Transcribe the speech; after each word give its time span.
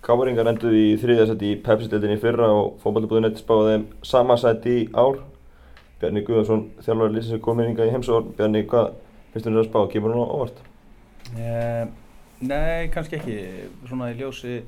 Káringar 0.00 0.48
enduð 0.48 0.74
í 0.78 0.84
þriðasætti 1.00 1.50
í 1.52 1.56
Pepsi-deltinni 1.60 2.16
fyrra 2.22 2.46
og 2.56 2.78
fókbaltabúðinett 2.80 3.40
spáði 3.42 3.74
þeim 3.74 3.82
samansætti 4.08 4.76
í 4.78 4.86
ár. 4.96 5.18
Bjarni 6.00 6.22
Guðarsson, 6.24 6.62
þjálfari 6.80 7.16
lýsins 7.18 7.42
komin 7.44 7.68
yngar 7.68 7.90
í 7.90 7.92
heimsóðan. 7.92 8.30
Bjarni, 8.38 8.62
hvað 8.70 8.94
finnst 9.34 9.44
þú 9.44 9.52
þér 9.52 9.60
að 9.60 9.68
spá? 9.68 9.80
Kemur 9.92 10.14
hún 10.16 10.24
á 10.24 10.32
óvart? 10.32 10.62
Eh, 11.36 11.82
nei, 12.40 12.88
kannski 12.94 13.18
ekki. 13.18 13.36
Svona 13.90 14.08
í 14.14 14.16
ljósi 14.22 14.62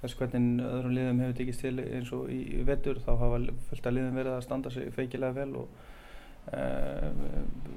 þess 0.00 0.18
hvernig 0.18 0.66
öðrum 0.66 0.94
liðum 0.94 1.22
hefur 1.22 1.38
tekist 1.38 1.62
til 1.62 1.78
eins 1.84 2.10
og 2.14 2.26
í 2.34 2.60
vettur 2.66 2.98
þá 3.06 3.12
hafa 3.22 3.40
fullt 3.70 3.88
að 3.88 3.96
liðum 3.96 4.20
verið 4.20 4.34
að 4.34 4.44
standa 4.48 4.74
sig 4.74 4.92
feikilega 4.94 5.38
vel 5.38 5.62
og 5.62 5.80
eh, 6.54 7.08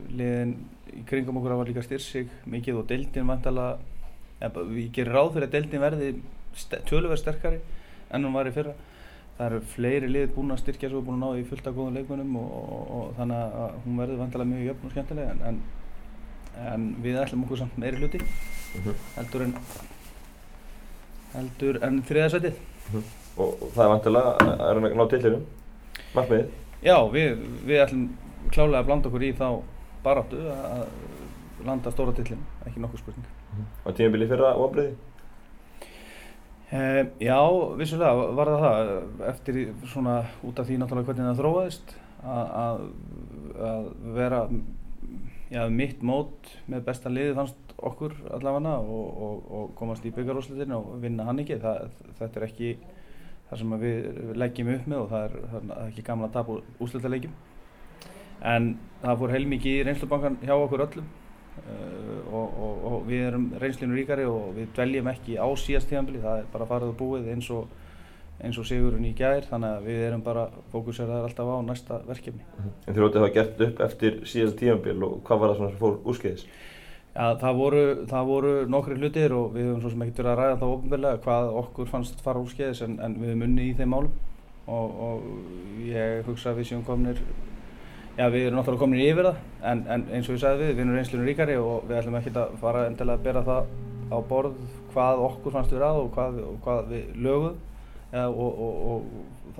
liðin 0.10 0.58
í 0.98 1.06
kringum 1.10 1.38
okkur 1.38 1.60
hafa 1.60 1.70
líka 1.70 1.86
styrt 1.86 2.06
sig 2.10 2.30
mikið 2.50 2.82
og 2.82 2.90
deildin 2.90 3.30
vantala, 3.30 3.72
við 4.42 4.94
gerum 4.98 5.18
ráð 5.18 5.34
fyrir 5.36 5.50
að 5.50 5.58
deildin 5.60 5.86
verði 5.86 6.14
tölverð 6.90 7.20
sterkari 7.20 7.60
enn 8.12 8.26
hún 8.26 8.34
var 8.36 8.50
í 8.50 8.56
fyrra 8.56 8.74
það 9.38 9.46
eru 9.48 9.62
fleiri 9.74 10.10
lið 10.12 10.34
búin 10.36 10.54
að 10.54 10.62
styrkja 10.62 10.90
svo 10.92 11.02
búin 11.06 11.22
að 11.24 11.24
ná 11.24 11.40
í 11.42 11.46
fullt 11.50 11.68
af 11.68 11.78
góðum 11.78 11.96
leikmunum 11.98 12.36
og, 12.38 12.52
og, 12.62 12.84
og 12.98 13.14
þannig 13.18 13.56
að 13.62 13.78
hún 13.86 14.02
verður 14.02 14.22
vantilega 14.22 14.52
mjög 14.52 14.68
jöfn 14.68 14.88
og 14.88 14.94
skemmtilega 14.96 15.32
en, 15.32 15.42
en, 15.50 15.62
en 16.74 16.88
við 17.02 17.20
ætlum 17.24 17.46
okkur 17.48 17.62
samt 17.62 17.78
meiri 17.82 18.02
hluti 18.02 18.22
mm 18.22 18.84
-hmm. 18.84 19.02
heldur 19.16 19.46
en 19.48 19.56
heldur 21.34 21.84
en 21.84 22.02
þriðarsætið 22.04 22.54
mm 22.54 23.00
-hmm. 23.00 23.04
og, 23.38 23.64
og 23.64 23.70
það 23.76 23.84
er 23.86 23.94
vantilega 23.94 24.36
er 24.70 24.76
að 24.78 24.98
ná 25.00 25.10
til 25.10 25.22
þérum 25.26 25.46
markmiðið 26.16 26.50
Já, 26.82 26.98
við, 27.14 27.38
við 27.66 27.82
ætlum 27.84 28.10
klálega 28.52 28.80
að 28.80 28.86
blanda 28.86 29.08
okkur 29.10 29.24
í 29.24 29.34
þá 29.34 29.62
baráttu 30.04 30.38
að 30.50 30.88
landa 31.66 31.92
stóra 31.92 32.14
tillin, 32.18 32.42
ekki 32.66 32.80
nokkuð 32.80 33.00
spurning 33.00 33.26
mm 33.26 33.58
-hmm. 33.58 33.90
Og 33.90 33.96
tímabili 33.96 34.28
fyrra 34.28 34.56
ofriði? 34.56 34.96
Uh, 36.72 37.04
já, 37.20 37.40
vissulega 37.76 38.30
var 38.38 38.48
það 38.48 38.62
það 38.64 39.26
eftir 39.28 39.58
svona 39.92 40.14
út 40.48 40.60
af 40.62 40.70
því 40.70 40.78
náttúrulega 40.80 41.10
hvernig 41.10 41.28
það 41.28 41.42
þróaðist 41.42 41.92
að, 42.24 42.86
að 43.68 43.90
vera 44.16 44.40
já, 45.52 45.66
mitt 45.68 46.06
mót 46.08 46.54
með 46.72 46.86
besta 46.88 47.12
liði 47.12 47.36
fannst 47.36 47.76
okkur 47.76 48.16
allavega 48.38 48.78
og, 48.80 49.22
og, 49.28 49.52
og 49.58 49.76
komast 49.76 50.08
í 50.08 50.14
byggjarúslitin 50.16 50.72
og 50.78 50.94
vinna 51.04 51.28
hann 51.28 51.44
ekki. 51.44 51.60
Það, 51.60 51.92
þetta 52.22 52.40
er 52.40 52.48
ekki 52.48 52.72
það 53.50 53.60
sem 53.60 53.74
við 53.82 54.36
leggjum 54.40 54.70
upp 54.72 54.86
með 54.88 55.02
og 55.02 55.10
það 55.12 55.26
er, 55.26 55.34
það 55.52 55.72
er 55.76 55.90
ekki 55.90 56.06
gamla 56.08 56.30
tap 56.32 56.52
úr 56.54 56.62
úslitalegjum 56.80 57.34
en 58.48 58.70
það 59.02 59.18
fór 59.20 59.34
heilmikið 59.36 59.80
í 59.82 59.84
reynslubankan 59.90 60.38
hjá 60.42 60.54
okkur 60.56 60.86
öllum 60.88 61.10
og, 62.32 62.48
og, 62.48 62.84
og 62.88 62.98
við 63.08 63.28
erum 63.28 63.48
reynslinu 63.60 63.98
ríkari 63.98 64.26
og 64.30 64.54
við 64.56 64.72
dveljum 64.76 65.12
ekki 65.12 65.38
á 65.38 65.48
síðast 65.60 65.90
tíðanbili 65.92 66.24
það 66.24 66.42
er 66.42 66.50
bara 66.54 66.68
farið 66.70 66.94
og 66.94 67.00
búið 67.02 67.32
eins 67.34 67.50
og 67.54 67.68
eins 68.42 68.58
og 68.58 68.66
sigurinn 68.66 69.06
í 69.06 69.14
gæðir 69.18 69.46
þannig 69.50 69.76
að 69.76 69.88
við 69.90 70.04
erum 70.08 70.24
bara 70.26 70.48
fókuseraðar 70.72 71.28
alltaf 71.28 71.52
á 71.52 71.58
næsta 71.68 72.00
verkefni 72.08 72.42
-huh. 72.42 72.72
En 72.88 72.96
þið 72.96 73.02
rótið 73.04 73.22
það 73.22 73.34
gert 73.34 73.62
upp 73.68 73.82
eftir 73.88 74.20
síðast 74.26 74.58
tíðanbili 74.58 75.06
og 75.06 75.22
hvað 75.28 75.40
var 75.40 75.50
það 75.50 75.70
sem 75.70 75.78
fór 75.78 76.00
úrskeiðis? 76.06 76.46
Já 77.12 77.36
það 77.38 77.56
voru, 77.56 77.84
það 78.08 78.26
voru 78.26 78.54
nokkri 78.68 78.96
hlutir 78.96 79.34
og 79.34 79.54
við 79.54 79.66
höfum 79.68 79.82
svo 79.82 79.90
sem 79.90 80.02
ekkert 80.02 80.18
verið 80.18 80.32
að 80.32 80.40
ræða 80.40 80.60
þá 80.60 80.68
ofinverlega 80.74 81.24
hvað 81.26 81.54
okkur 81.62 81.88
fannst 81.88 82.22
fara 82.22 82.40
úrskeiðis 82.40 82.82
en, 82.82 83.00
en 83.00 83.16
við 83.20 83.30
höfum 83.30 83.44
unni 83.44 83.70
í 83.70 83.74
þeim 83.74 83.90
málum 83.90 84.12
og, 84.68 85.02
og 85.08 85.22
ég 85.86 86.26
hugsa 86.26 86.52
að 86.52 86.62
við 86.62 86.70
séum 86.72 86.86
komnir 86.88 87.18
Já, 88.18 88.26
við 88.28 88.48
erum 88.48 88.60
náttúrulega 88.60 88.84
komin 88.84 89.02
yfir 89.06 89.28
það, 89.30 89.42
en, 89.72 89.82
en 89.88 90.06
eins 90.12 90.28
og 90.28 90.36
ég 90.36 90.42
sagði 90.44 90.66
við, 90.66 90.72
við 90.76 90.84
erum 90.84 90.96
reynslunum 90.98 91.28
ríkari 91.30 91.58
og 91.62 91.86
við 91.88 92.00
ætlum 92.02 92.18
ekki 92.20 92.34
að 92.36 92.56
fara 92.60 92.86
endilega 92.90 93.18
að 93.18 93.28
bera 93.28 93.44
það 93.48 93.70
á 94.12 94.18
borð 94.28 94.58
hvað 94.92 95.22
okkur 95.28 95.56
fannst 95.56 95.72
við 95.72 95.86
að 95.88 96.00
og 96.02 96.10
hvað, 96.16 96.40
og 96.48 96.58
hvað 96.66 96.90
við 96.92 97.06
og, 98.28 99.06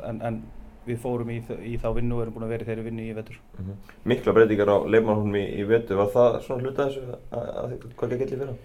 en, 0.10 0.20
en 0.28 0.42
við 0.86 0.98
fórum 1.02 1.30
í, 1.32 1.38
í 1.70 1.78
þá 1.80 1.88
vinnu 1.96 2.18
og 2.18 2.24
erum 2.26 2.36
búin 2.36 2.48
að 2.48 2.54
vera 2.56 2.66
í 2.66 2.70
þeirri 2.70 2.86
vinnu 2.88 3.06
í 3.06 3.14
vettur. 3.16 3.38
Mm 3.58 3.66
-hmm. 3.66 3.92
Mikla 4.12 4.34
breytingar 4.36 4.72
á 4.74 4.78
leifmannhónum 4.84 5.38
í, 5.38 5.46
í 5.62 5.68
vettur, 5.70 6.00
var 6.02 6.10
það 6.16 6.40
svona 6.46 6.66
hluta 6.66 6.88
þessu 6.88 7.04
að, 7.32 7.48
að 7.62 7.76
hvað 7.96 8.16
ekki 8.18 8.28
allir 8.28 8.42
vera? 8.44 8.56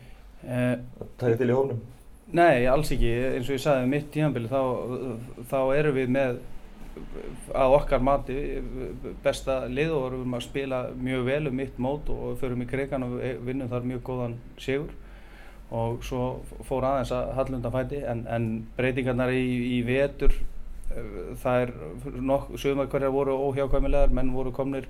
Eh, 0.47 0.75
að 1.01 1.13
taka 1.21 1.37
til 1.37 1.51
í 1.51 1.57
hónum? 1.57 1.81
Nei, 2.33 2.67
alls 2.67 2.91
ekki, 2.91 3.13
eins 3.37 3.49
og 3.49 3.55
ég 3.55 3.63
sagði 3.63 3.91
mitt 3.93 4.11
tímanbili 4.11 4.49
þá, 4.51 4.63
þá 5.51 5.59
erum 5.77 5.95
við 5.95 6.09
með 6.17 6.39
að 7.55 7.75
okkar 7.77 8.03
mati 8.05 8.37
besta 9.25 9.65
lið 9.69 9.93
og 9.95 10.03
vorum 10.07 10.37
að 10.39 10.47
spila 10.47 10.83
mjög 10.97 11.25
vel 11.29 11.51
um 11.51 11.57
mitt 11.61 11.79
mót 11.83 12.09
og 12.13 12.39
förum 12.41 12.63
í 12.65 12.69
krigan 12.71 13.07
og 13.07 13.17
vinnum 13.47 13.71
þar 13.73 13.89
mjög 13.91 14.03
góðan 14.07 14.37
sigur. 14.61 14.93
Og 15.77 16.05
svo 16.07 16.43
fór 16.69 16.87
aðeins 16.87 17.13
að 17.15 17.33
hallunda 17.41 17.73
fæti 17.75 18.03
en, 18.07 18.23
en 18.31 18.45
breytingarnar 18.77 19.33
í, 19.35 19.47
í 19.77 19.81
vetur 19.87 20.35
eh, 20.95 21.35
það 21.43 21.65
er 21.65 21.73
sögum 22.55 22.85
að 22.85 22.93
hverjar 22.93 23.15
voru 23.15 23.35
óhjákvæmilegar 23.49 24.15
menn 24.15 24.31
voru 24.35 24.53
komnir 24.55 24.87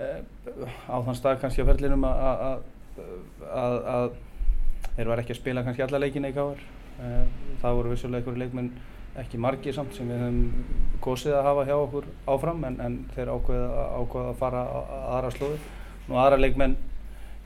uh, 0.00 0.20
á 0.88 0.96
þann 1.04 1.18
stað 1.18 1.42
kannski 1.42 1.66
á 1.66 1.68
ferlinum 1.68 2.06
að 2.08 2.64
þeir 4.96 5.10
var 5.10 5.20
ekki 5.20 5.34
að 5.36 5.40
spila 5.42 5.64
kannski 5.66 5.84
alla 5.84 6.00
leikina 6.00 6.32
í 6.32 6.36
káar 6.36 6.56
uh, 6.56 7.24
það 7.60 7.78
voru 7.80 7.92
vissulega 7.92 8.22
einhverju 8.22 8.42
leikmenn 8.46 8.72
ekki 9.22 9.40
margir 9.40 9.74
samt 9.76 9.94
sem 9.96 10.08
við 10.10 10.20
höfum 10.22 10.98
kosið 11.04 11.36
að 11.38 11.48
hafa 11.48 11.64
hjá 11.68 11.76
okkur 11.76 12.10
áfram 12.32 12.66
en, 12.68 12.76
en 12.82 12.98
þeir 13.14 13.32
ákveða, 13.32 13.86
ákveða 14.00 14.32
að 14.32 14.38
fara 14.42 14.66
að 14.66 14.92
aðra 15.16 15.32
slóðu. 15.36 15.56
Nú 16.06 16.18
aðra 16.22 16.38
leikmenn, 16.40 16.76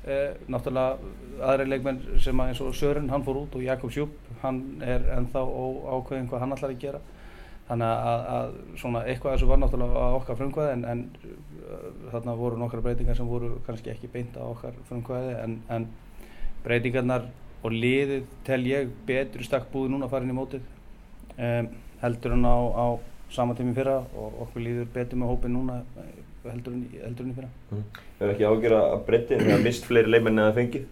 eh, 0.05 0.35
náttúrulega 0.51 1.13
aðra 1.51 1.69
leikmenn 1.69 2.03
sem 2.21 2.43
að 2.43 2.53
eins 2.53 2.63
og 2.65 2.77
Sören, 2.77 3.09
hann 3.13 3.25
fór 3.27 3.43
út 3.45 3.57
og 3.57 3.65
Jakob 3.65 3.95
Sjúp, 3.95 4.19
hann 4.43 4.61
er 4.85 5.07
ennþá 5.17 5.45
ákveðin 5.97 6.29
hvað 6.31 6.45
hann 6.45 6.57
ætlar 6.57 6.75
að 6.75 6.83
gera. 6.85 7.03
Þannig 7.71 7.87
að, 8.11 8.25
að 8.35 8.55
svona 8.83 9.05
eitthvað 9.07 9.37
þessu 9.37 9.47
var 9.47 9.61
náttúrulega 9.63 10.01
á 10.03 10.19
okkar 10.19 10.39
frumkvæði 10.41 10.73
en, 10.75 10.85
en 10.91 11.05
þarna 12.11 12.35
voru 12.41 12.59
nokkra 12.59 12.83
breytingar 12.83 13.19
sem 13.19 13.29
voru 13.31 13.53
kannski 13.67 13.93
ekki 13.93 14.11
beint 14.11 14.35
á 14.35 14.43
okkar 14.43 14.75
frumkvæði 14.89 15.37
en, 15.45 15.61
en 15.71 15.87
breytingarnar 16.65 17.29
og 17.63 17.77
liðið 17.77 18.27
tel 18.47 18.61
ég 18.67 18.91
betri 19.07 19.47
stakk 19.47 19.69
búið 19.71 19.93
núna 19.95 20.09
að 20.09 20.17
fara 20.17 20.27
inn 20.27 20.35
í 20.35 20.39
mótið 20.41 20.67
um, 21.41 21.71
heldur 22.03 22.37
en 22.37 22.47
á, 22.49 22.57
á 22.57 22.87
sama 23.31 23.55
tími 23.55 23.75
fyrra 23.75 24.01
og 24.19 24.41
okkur 24.47 24.65
líður 24.65 24.89
betur 24.95 25.21
með 25.21 25.31
hópin 25.31 25.55
núna 25.55 25.83
eh, 26.01 26.15
heldur 26.51 26.75
en, 26.75 26.87
heldur 27.05 27.27
en 27.27 27.35
í 27.35 27.37
fyrra. 27.37 27.51
Mm. 27.71 27.85
Er 28.21 28.33
ekki 28.33 28.49
ágjör 28.49 28.79
að 28.79 28.97
breytti 29.07 29.39
þegar 29.39 29.63
mist 29.67 29.87
fleiri 29.87 30.11
leifmenn 30.11 30.43
eða 30.43 30.57
fengið? 30.57 30.89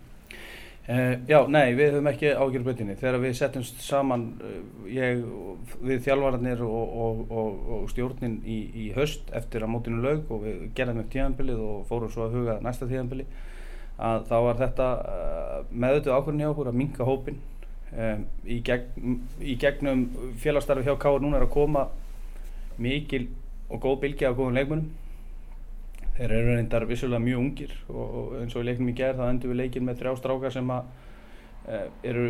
Uh, 0.89 1.19
já, 1.29 1.43
nei, 1.53 1.75
við 1.77 1.91
höfum 1.93 2.07
ekki 2.09 2.31
ágjör 2.33 2.63
breytinni. 2.65 2.95
Þegar 2.97 3.19
við 3.21 3.35
setjumst 3.37 3.83
saman, 3.85 4.23
uh, 4.41 4.87
ég, 4.89 5.21
við 5.85 6.01
þjálfvararnir 6.07 6.63
og, 6.65 6.95
og, 7.05 7.19
og, 7.29 7.59
og 7.77 7.91
stjórnin 7.93 8.39
í, 8.49 8.57
í 8.73 8.87
höst 8.97 9.29
eftir 9.37 9.67
að 9.67 9.75
mótinu 9.75 10.01
laug 10.01 10.33
og 10.33 10.47
við 10.47 10.63
gerðum 10.79 11.03
upp 11.03 11.11
tíðanbilið 11.13 11.61
og 11.67 11.83
fórum 11.91 12.15
svo 12.15 12.25
að 12.25 12.39
huga 12.39 12.57
næsta 12.65 12.89
tíðanbili, 12.89 13.29
að 14.01 14.25
þá 14.31 14.35
var 14.47 14.63
þetta 14.63 14.89
uh, 15.03 15.61
meðutu 15.85 16.15
ákvörðin 16.15 16.47
hjá 16.47 16.53
okkur 16.55 16.73
að 16.73 16.81
minka 16.81 17.11
hópin 17.11 17.43
Um, 17.89 18.27
í, 18.45 18.59
gegn, 18.61 19.15
í 19.41 19.55
gegnum 19.57 20.03
félagsstarfi 20.43 20.85
hjá 20.85 20.99
Káur 21.01 21.23
núna 21.25 21.39
er 21.39 21.47
að 21.47 21.55
koma 21.55 21.87
mikil 22.77 23.31
og 23.73 23.81
góð 23.81 24.03
bylgi 24.03 24.27
af 24.29 24.35
góðum 24.37 24.59
leikmunum 24.59 24.91
þeir 26.19 26.35
eru 26.37 26.57
reyndar 26.59 26.85
vissulega 26.91 27.23
mjög 27.25 27.41
ungir 27.41 27.73
og, 27.89 28.03
og 28.03 28.35
eins 28.43 28.57
og 28.57 28.61
í 28.61 28.69
leiknum 28.69 28.91
í 28.93 28.97
gerð 28.99 29.23
þá 29.23 29.31
endur 29.31 29.55
við 29.55 29.61
leikin 29.63 29.87
með 29.89 30.03
þrjá 30.03 30.13
strákar 30.21 30.53
sem 30.53 30.75
að 30.75 30.91
uh, 31.65 31.87
eru 32.11 32.27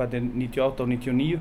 fættir 0.00 0.26
98 0.26 0.82
og 0.82 0.90
99 0.96 1.38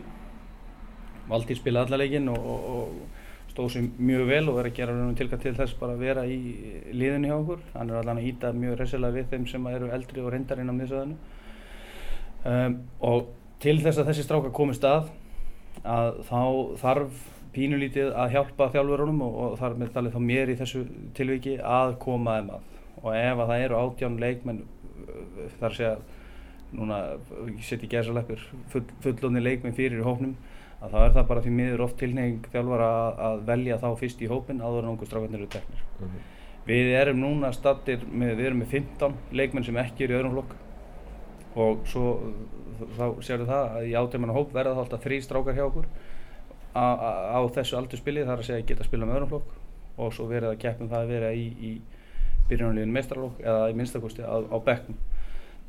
Valtýr 1.27 1.59
spila 1.59 1.83
alla 1.83 1.99
leikin 1.99 2.29
og, 2.31 2.37
og, 2.37 2.69
og 2.75 3.49
stóð 3.51 3.73
sér 3.73 3.89
mjög 3.97 4.29
vel 4.29 4.43
og 4.51 4.59
verið 4.59 4.71
að 4.71 4.77
gera 4.77 5.09
tilkvæmt 5.17 5.43
til 5.43 5.55
þess 5.57 5.79
bara 5.79 5.97
að 5.97 6.05
vera 6.05 6.23
í 6.29 6.37
liðinu 6.93 7.31
hjá 7.31 7.35
okkur. 7.35 7.65
Hann 7.73 7.89
er 7.89 7.99
allan 7.99 8.21
að 8.21 8.29
íta 8.29 8.53
mjög 8.53 8.77
resilega 8.83 9.17
við 9.17 9.33
þeim 9.33 9.47
sem 9.49 9.67
eru 9.73 9.89
eldri 9.97 10.23
og 10.23 10.31
reyndar 10.31 10.61
inn 10.61 10.71
á 10.71 10.77
miðsöðinu 10.77 11.17
um, 12.45 12.77
og 12.99 13.31
til 13.63 13.79
þess 13.81 14.01
að 14.01 14.11
þessi 14.11 14.27
stráka 14.27 14.53
komist 14.53 14.85
að 14.85 15.09
að 15.85 16.21
þá 16.27 16.41
þarf 16.81 17.25
pínulítið 17.57 18.11
að 18.13 18.33
hjálpa 18.35 18.69
þjálfurunum 18.73 19.23
og, 19.25 19.37
og 19.43 19.55
þar 19.61 19.77
með 19.81 19.93
talið 19.95 20.17
þá 20.17 20.21
mér 20.29 20.51
í 20.51 20.57
þessu 20.59 20.83
tilviki 21.17 21.55
að 21.63 21.95
koma 22.01 22.37
þeim 22.37 22.51
að. 22.57 22.67
Og 23.01 23.09
ef 23.13 23.41
að 23.41 23.49
það 23.51 23.63
eru 23.63 23.79
átján 23.81 24.19
leikmenn 24.21 24.61
þar 25.57 25.77
sé 25.77 25.89
að 25.91 26.05
núna 26.77 26.99
setjum 27.63 27.91
gæsaleppir 27.93 28.43
full, 28.71 28.83
fullóni 29.03 29.41
leikmenn 29.41 29.75
fyrir 29.77 30.01
í 30.01 30.05
hóknum 30.05 30.35
að 30.83 30.93
þá 30.93 30.97
er 31.01 31.13
það 31.15 31.27
bara 31.29 31.43
því 31.45 31.53
miður 31.57 31.83
oft 31.87 31.97
tilneying 32.01 32.49
þjálfar 32.53 32.83
að, 32.85 33.21
að 33.27 33.45
velja 33.47 33.79
þá 33.81 33.87
fyrst 34.01 34.21
í 34.21 34.29
hópin 34.29 34.61
áður 34.61 34.83
en 34.83 34.91
ungu 34.91 35.07
strákarnir 35.07 35.41
eru 35.41 35.49
teknir. 35.53 35.85
Mm 35.97 36.07
-hmm. 36.07 36.25
við 36.67 36.93
erum 36.99 37.21
núna 37.23 37.51
stattir 37.55 38.03
með, 38.11 38.35
við 38.37 38.45
erum 38.45 38.61
með 38.61 38.73
15 38.75 39.15
leikmenn 39.31 39.65
sem 39.65 39.77
ekki 39.81 40.05
eru 40.05 40.13
í 40.13 40.19
öðrum 40.19 40.35
flokk 40.35 40.55
og 41.57 41.87
svo 41.89 42.11
þá 42.97 43.05
séu 43.25 43.45
það 43.47 43.75
að 43.79 43.87
í 43.89 43.95
átæmanna 43.97 44.35
hóp 44.35 44.53
verða 44.53 44.75
þá 44.77 44.83
alltaf 44.83 45.05
þrý 45.05 45.17
strákar 45.25 45.57
hjá 45.57 45.65
okkur 45.65 45.87
á, 46.77 47.41
þessu 47.55 47.77
aldurspili 47.79 48.25
þar 48.27 48.41
að 48.41 48.49
segja 48.49 48.61
að 48.61 48.67
geta 48.69 48.83
að 48.83 48.89
spila 48.91 49.07
með 49.07 49.17
öðrum 49.17 49.31
flokk. 49.33 49.53
Og 49.97 50.13
svo 50.13 50.27
verið 50.29 50.51
að 50.51 50.59
keppum 50.61 50.89
það 50.91 51.05
að 51.05 51.13
vera 51.15 51.31
í, 51.33 51.45
í 51.57 51.71
byrjunarliðin 52.49 52.93
mestrarlokk 52.93 53.39
eða 53.41 53.69
í 53.71 53.77
minnstakosti 53.77 54.25
á, 54.25 54.37
á 54.37 54.57
bekknum. 54.67 54.99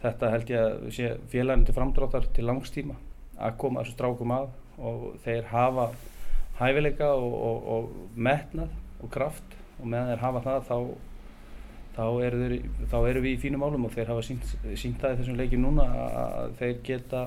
Þetta 0.03 0.33
held 0.35 0.53
ég 0.53 0.65
að 0.65 0.91
sé 0.95 1.13
félagin 1.33 1.65
til 1.67 1.77
framdráttar 1.79 2.29
til 2.37 2.45
langstíma 2.47 2.99
að 3.39 3.57
koma 3.63 3.83
þessu 3.83 3.97
strákum 3.97 4.35
að 4.37 4.51
og 4.79 5.07
þeir 5.25 5.49
hafa 5.51 5.89
hæfileika 6.61 7.09
og, 7.17 7.33
og, 7.49 7.71
og 7.73 8.19
metnað 8.29 8.75
og 9.03 9.11
kraft. 9.15 9.57
Og 9.79 9.89
meðan 9.89 10.13
þeir 10.13 10.25
hafa 10.27 10.45
það 10.45 10.69
þá 10.69 10.77
þá 11.99 13.01
eru, 13.11 13.21
við 13.25 13.33
í 13.33 13.37
fínum 13.43 13.65
álum 13.67 13.89
og 13.89 13.95
þeir 13.97 14.13
hafa 14.13 14.25
sínt, 14.25 14.55
það 14.63 15.15
í 15.15 15.19
þessum 15.21 15.39
leikjum 15.41 15.65
núna 15.67 15.87
að 16.23 16.57
þeir 16.61 16.77
geta 16.87 17.23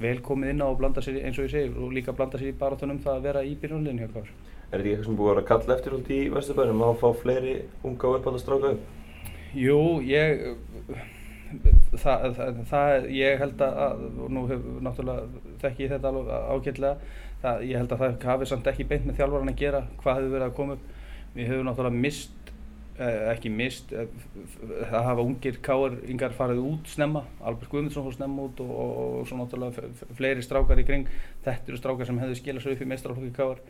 vel 0.00 0.16
komið 0.24 0.54
inn 0.54 0.64
á 0.64 0.66
og 0.66 0.78
blanda 0.80 1.04
sér 1.04 1.20
eins 1.20 1.38
og 1.38 1.46
ég 1.46 1.52
segir 1.54 1.76
og 1.78 1.92
líka 1.94 2.14
blanda 2.16 2.40
sér 2.40 2.50
í 2.50 2.58
barátunum 2.58 2.98
það 3.04 3.18
að 3.18 3.28
vera 3.28 3.44
í 3.44 3.54
byrjunleginu 3.60 4.06
hjá 4.06 4.14
Kári. 4.16 4.34
Er 4.70 4.80
þetta 4.80 4.80
ekki 4.80 4.90
eitthvað 4.90 5.06
sem 5.06 5.18
búið 5.18 5.30
að 5.30 5.34
vera 5.34 5.44
að 5.44 5.48
kalla 5.50 5.76
eftir 5.76 5.96
út 5.96 6.10
í 6.10 6.20
Vesturbænum 6.34 6.84
að 6.86 6.98
fá 7.02 7.08
fleiri 7.20 7.54
unga 7.84 8.08
og 8.08 8.18
uppátt 8.18 8.38
að 8.38 8.44
stráka 8.44 8.74
upp? 8.74 8.84
Jú, 9.60 9.78
ég 10.06 10.44
það, 11.98 12.26
það, 12.38 12.60
það 12.70 13.08
ég 13.16 13.42
held 13.42 13.64
að, 13.66 14.04
og 14.24 14.32
nú 14.32 14.44
hefur 14.50 14.84
náttúrulega 14.86 15.42
þekki 15.62 15.86
ég 15.86 15.94
þetta 15.94 16.12
alveg 16.12 16.30
ágætlega 16.54 16.94
það, 17.42 17.64
ég 17.66 17.80
held 17.80 17.94
að 17.94 18.04
það 18.04 18.28
hafi 18.30 18.50
samt 18.50 18.70
ekki 18.70 18.88
beint 18.90 19.08
með 19.08 19.20
þjálfvaran 19.20 19.52
að 19.52 19.60
gera 19.60 19.82
hvað 20.02 20.20
hefur 20.20 20.34
verið 20.36 20.46
að 20.46 20.56
koma 20.60 20.76
upp 20.76 21.34
við 21.34 21.50
hefur 21.50 21.66
náttúrulega 21.66 22.04
mist 22.06 22.49
ekki 23.00 23.50
mist 23.52 23.92
eh, 23.96 24.08
það 24.90 25.06
hafa 25.06 25.24
ungir 25.24 25.58
káeringar 25.64 26.34
farið 26.36 26.62
út 26.68 26.90
snemma 26.92 27.22
Albert 27.40 27.70
Guðmundsson 27.72 28.04
fór 28.04 28.16
snemma 28.16 28.48
út 28.48 28.60
og, 28.60 28.70
og, 28.70 28.96
og 29.20 29.28
svo 29.28 29.38
náttúrulega 29.40 30.14
fleiri 30.18 30.44
strákar 30.44 30.82
í 30.82 30.86
kring. 30.88 31.08
Þetta 31.46 31.72
eru 31.72 31.80
strákar 31.80 32.10
sem 32.10 32.20
hefðu 32.20 32.40
skilast 32.40 32.66
svo 32.66 32.74
upp 32.74 32.82
í 32.84 32.90
meistrarflokki 32.90 33.32
káar 33.36 33.62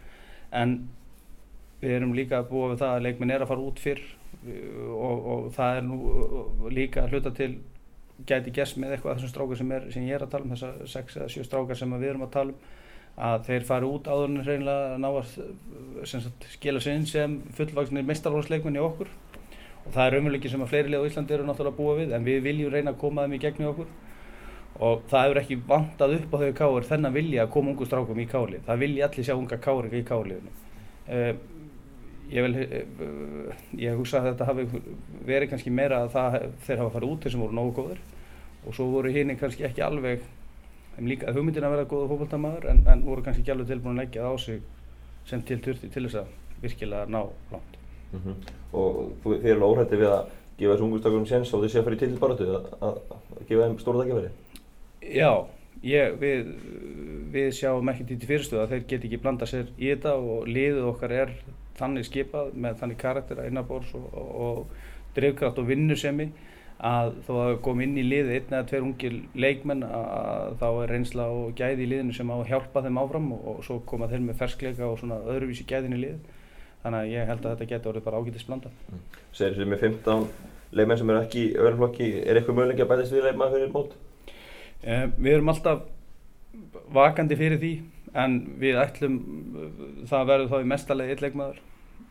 en 0.62 0.80
við 1.80 1.96
erum 1.96 2.16
líka 2.16 2.42
búa 2.48 2.72
við 2.72 2.82
það 2.82 2.96
að 2.96 3.04
leikminn 3.06 3.34
er 3.34 3.44
að 3.44 3.52
fara 3.52 3.68
út 3.70 3.80
fyrr 3.80 4.02
og, 4.90 5.28
og 5.32 5.46
það 5.54 5.78
er 5.78 5.86
nú 5.86 6.00
líka 6.74 7.04
að 7.04 7.14
hluta 7.14 7.32
til 7.36 7.52
gæti 8.28 8.52
gæst 8.52 8.76
með 8.80 8.96
eitthvað 8.96 9.20
þessum 9.20 9.32
strákar 9.32 9.60
sem, 9.60 9.72
er, 9.72 9.88
sem 9.94 10.04
ég 10.08 10.18
er 10.18 10.26
að 10.26 10.34
tala 10.34 10.48
um 10.48 10.52
þessar 10.56 10.82
6 10.92 11.18
eða 11.20 11.32
7 11.36 11.46
strákar 11.46 11.78
sem 11.78 11.94
við 11.96 12.10
erum 12.10 12.26
að 12.26 12.34
tala 12.36 12.56
um 12.56 12.78
að 13.16 13.48
þeir 13.48 13.66
fari 13.68 13.88
út 13.88 14.06
áður 14.08 14.28
en 14.30 14.44
reynilega 14.46 15.00
ná 15.00 15.08
að 15.10 15.32
sagt, 16.08 16.46
skila 16.54 16.80
sér 16.82 17.00
inn 17.00 17.08
sem 17.08 17.40
fullvaksnir 17.56 18.06
meistarhóðsleikmenn 18.08 18.78
í 18.78 18.84
okkur. 18.84 19.10
Og 19.80 19.90
það 19.94 20.06
er 20.06 20.18
umveruleiki 20.20 20.52
sem 20.52 20.62
að 20.62 20.72
fleiri 20.74 20.92
lið 20.92 21.04
á 21.04 21.08
Íslandi 21.08 21.34
eru 21.36 21.48
náttúrulega 21.48 21.74
að 21.74 21.80
búa 21.80 21.98
við 21.98 22.14
en 22.16 22.24
við 22.24 22.40
viljum 22.44 22.72
reyna 22.72 22.94
að 22.94 23.00
koma 23.00 23.26
þeim 23.26 23.36
í 23.36 23.42
gegn 23.44 23.64
í 23.64 23.68
okkur. 23.70 23.92
Og 24.80 25.02
það 25.10 25.24
hefur 25.26 25.40
ekki 25.42 25.56
vantað 25.68 26.16
upp 26.16 26.34
á 26.34 26.38
þau 26.40 26.52
káur 26.56 26.86
þennan 26.88 27.16
vilja 27.16 27.44
að 27.44 27.52
koma 27.56 27.72
ungu 27.72 27.86
strákum 27.88 28.20
í 28.22 28.28
kálið 28.30 28.62
það 28.68 28.82
vilja 28.84 29.08
allir 29.08 29.26
sjá 29.26 29.34
unga 29.36 29.58
káur 29.60 29.88
í 29.90 30.02
káliðinu 30.08 30.52
uh, 31.10 31.32
ég 32.30 32.46
vil 32.46 32.54
uh, 32.62 33.64
ég 33.76 33.98
hugsa 33.98 34.20
að 34.20 34.30
þetta 34.30 34.48
hafi 34.48 34.66
verið 35.26 35.50
kannski 35.52 35.74
meira 35.74 36.04
að 36.04 36.14
það, 36.14 36.36
þeir 36.66 36.82
hafa 36.82 36.94
farið 36.96 37.14
út 37.14 37.26
þessum 37.26 37.44
voru 37.44 37.58
nógu 37.58 37.74
góður 37.80 38.00
og 38.60 38.76
svo 38.76 38.86
voru 38.94 39.12
hinn 39.14 39.34
kannski 39.40 39.66
ekki 39.68 39.84
alveg 39.84 40.24
þeim 40.96 41.10
líka 41.10 41.34
hugmyndin 41.34 41.66
að 41.66 41.76
vera 41.76 41.88
góða 41.90 42.10
fólkvöldamaður 42.12 42.68
en, 42.72 42.82
en 42.92 43.04
voru 43.06 43.24
kannski 43.24 43.44
ekki 43.44 43.54
alveg 43.54 43.70
tilbúin 43.70 43.96
að 43.96 44.02
leggja 44.04 44.26
það 44.26 44.34
á 44.34 44.36
sig 44.44 44.60
sem 45.30 45.42
til 45.46 45.60
turti 45.64 45.88
til 45.92 46.04
þess 46.06 46.20
að 46.22 46.34
virkilega 46.60 47.06
ná 47.06 47.20
langt. 47.52 47.78
Mm 48.10 48.20
-hmm. 48.24 48.36
Og 48.72 49.12
þið 49.24 49.46
er 49.46 49.56
alveg 49.56 49.70
óhætti 49.70 49.96
við 49.96 50.10
að 50.10 50.24
gefa 50.60 50.74
þessu 50.74 50.86
ungurstakurum 50.86 51.26
séns 51.28 51.54
þið 51.54 51.72
sé 51.72 51.80
að 51.80 51.86
fara 51.86 51.96
í 51.96 52.02
tilbaratu 52.02 52.50
að, 52.56 52.68
að, 52.84 53.00
að 53.14 53.48
gefa 53.48 53.66
þeim 53.66 53.78
stóra 53.80 54.02
takkifæri 54.02 54.30
Já, 55.00 55.30
ég, 55.82 56.18
við, 56.20 56.50
við 57.32 57.48
sjáum 57.56 57.88
ekki 57.92 58.06
til 58.10 58.28
fyrirstöðu 58.28 58.62
að 58.64 58.74
þeir 58.74 58.84
get 58.92 59.06
ekki 59.08 59.20
blanda 59.22 59.48
sér 59.48 59.70
í 59.78 59.88
þetta 59.88 60.14
og 60.18 60.50
liðið 60.50 60.88
okkar 60.90 61.16
er 61.16 61.34
þannig 61.80 62.08
skipað 62.10 62.52
með 62.60 62.78
þannig 62.82 63.00
karakter 63.00 63.40
að 63.40 63.50
innabórs 63.50 63.94
og, 63.96 64.06
og, 64.12 64.30
og 64.44 65.14
drivkraft 65.16 65.62
og 65.62 65.70
vinnusemi 65.70 66.28
að 66.80 67.10
þó 67.26 67.32
að 67.42 67.54
koma 67.64 67.84
inn 67.84 67.98
í 68.00 68.04
liðið 68.06 68.34
einn 68.38 68.54
eða 68.54 68.66
tveir 68.70 68.84
ungir 68.86 69.16
leikmenn 69.36 69.82
að 69.84 70.54
þá 70.62 70.68
er 70.70 70.92
reynsla 70.94 71.26
og 71.28 71.50
gæði 71.58 71.84
í 71.84 71.88
liðinu 71.90 72.14
sem 72.16 72.30
á 72.32 72.36
að 72.38 72.46
hjálpa 72.48 72.82
þeim 72.86 73.00
áfram 73.02 73.26
og, 73.36 73.42
og 73.52 73.58
svo 73.66 73.76
koma 73.90 74.08
þeir 74.08 74.22
með 74.24 74.38
ferskleika 74.40 74.88
og 74.88 74.96
svona 75.02 75.18
öðruvísi 75.28 75.66
gæðin 75.68 75.98
í 75.98 76.00
lið 76.06 76.30
þannig 76.80 77.02
að 77.02 77.12
ég 77.12 77.28
held 77.28 77.44
að 77.44 77.52
þetta 77.52 77.68
getur 77.74 77.92
orðið 77.92 78.06
bara 78.06 78.20
ágætist 78.22 78.48
blanda. 78.48 78.72
Mm. 78.88 79.02
Segir 79.36 79.58
þið 79.58 79.68
með 79.74 79.84
15 79.84 80.24
leikmenn 80.80 81.00
sem 81.02 81.12
eru 81.12 81.20
ekki 81.26 81.42
í 81.42 81.52
öðruflokki, 81.60 82.08
er 82.24 82.40
eitthvað 82.40 82.58
möguleik 82.60 82.80
að 82.80 82.90
bætast 82.94 83.16
við 83.16 83.28
leikmenn 83.28 83.52
fyrir 83.52 83.74
mót? 83.74 83.98
Eh, 84.80 85.04
við 85.18 85.34
erum 85.34 85.52
alltaf 85.52 85.84
vakandi 86.96 87.36
fyrir 87.36 87.60
því 87.60 87.74
en 88.24 88.40
við 88.62 88.80
ætlum 88.80 89.20
það 90.08 90.32
verður 90.32 90.50
þá 90.54 90.56
í 90.64 90.72
mestalegi 90.72 91.12
eitt 91.12 91.26
leikmaður. 91.26 91.60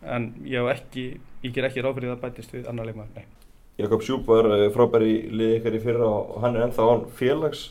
En 0.05 0.29
ég, 0.45 0.69
ekki, 0.77 1.09
ég 1.41 1.57
ger 1.57 1.71
ekki 1.71 1.81
ráð 1.81 1.97
fyrir 1.97 2.13
það 2.13 2.23
bætist 2.27 2.53
við 2.53 2.69
annar 2.69 2.91
leikmaður, 2.91 3.17
nei 3.17 3.38
Jakob 3.79 4.01
Sjúp 4.03 4.25
var 4.27 4.49
eh, 4.51 4.65
frábær 4.75 5.05
í 5.07 5.13
liði 5.31 5.59
ykkar 5.59 5.77
í 5.77 5.83
fyrra 5.83 6.07
og 6.07 6.41
hann 6.43 6.57
er 6.57 6.65
ennþá 6.65 6.87
án 6.91 7.05
félags. 7.15 7.69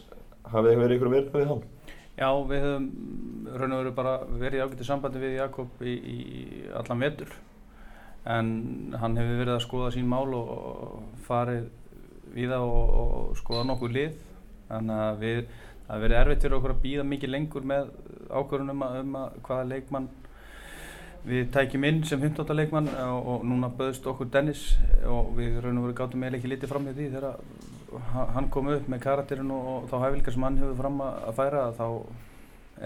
Hafið 0.49 0.71
þið 0.71 0.81
verið 0.83 0.97
ykkur 0.97 1.11
verið 1.13 1.35
við 1.37 1.51
hann? 1.51 1.67
Já, 2.19 2.29
við 2.49 2.65
höfum 2.65 2.87
raun 3.53 3.75
og 3.75 3.83
veru 3.83 3.93
bara 3.99 4.15
verið 4.31 4.57
í 4.57 4.63
ágættu 4.65 4.87
sambandi 4.89 5.21
við 5.21 5.37
Jakob 5.37 5.83
í, 5.85 5.95
í 5.95 6.19
allan 6.81 7.05
vetur. 7.05 7.35
En 8.29 8.49
hann 8.99 9.19
hefur 9.21 9.43
verið 9.43 9.55
að 9.55 9.65
skoða 9.67 9.91
sín 9.95 10.09
mál 10.09 10.33
og 10.39 10.97
farið 11.29 11.69
við 12.33 12.55
það 12.55 12.65
og, 12.73 12.95
og 13.03 13.37
skoða 13.43 13.69
nokkuð 13.69 13.97
lið. 13.99 14.17
Þannig 14.69 15.05
að 15.05 15.23
það 15.89 16.03
verið 16.07 16.21
erfitt 16.23 16.47
fyrir 16.47 16.59
okkur 16.59 16.75
að 16.75 16.83
býða 16.87 17.07
mikið 17.13 17.35
lengur 17.35 17.69
með 17.69 17.93
ákvörðunum 18.29 18.83
um, 18.89 18.99
um 19.05 19.21
að 19.21 19.39
hvaða 19.45 19.69
leikmann 19.75 20.09
Við 21.27 21.49
tækjum 21.53 21.85
inn 21.89 22.05
sem 22.07 22.21
15. 22.23 22.55
leikmann 22.55 22.89
og, 23.03 23.27
og 23.33 23.47
núna 23.49 23.71
böðst 23.75 24.07
okkur 24.09 24.31
Dennis 24.33 24.77
og 25.09 25.33
við 25.37 25.59
raun 25.65 25.81
og 25.81 25.89
veru 25.89 25.97
gáttum 25.99 26.23
eiginlega 26.23 26.41
ekki 26.41 26.53
litið 26.53 26.71
fram 26.71 26.87
með 26.87 27.01
því 27.01 27.09
þegar 27.17 27.41
hann 28.37 28.49
kom 28.53 28.69
upp 28.73 28.89
með 28.91 29.03
karakterinn 29.05 29.53
og, 29.55 29.89
þá 29.91 29.97
hæfileikar 30.05 30.37
sem 30.37 30.47
hann 30.47 30.61
hefur 30.61 30.79
fram 30.79 31.01
að 31.05 31.33
færa 31.39 31.65
þá 31.79 31.87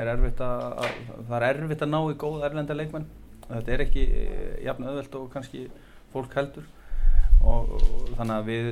er 0.03 0.11
erfitt 0.15 0.41
að, 0.41 0.63
að 0.81 0.95
það 1.29 1.37
er 1.39 1.49
erfitt 1.51 1.85
að 1.85 1.93
ná 1.93 1.99
í 2.01 2.19
góð 2.23 2.47
erlenda 2.49 2.77
leikmann 2.79 3.09
þetta 3.49 3.75
er 3.75 3.85
ekki 3.85 4.05
eh, 4.09 4.55
jafn 4.65 4.89
öðvöld 4.89 5.19
og 5.19 5.29
kannski 5.35 5.67
fólk 6.15 6.37
heldur 6.39 6.69
og, 7.43 7.75
og 7.77 8.13
þannig 8.17 8.37
að 8.37 8.49
við 8.49 8.71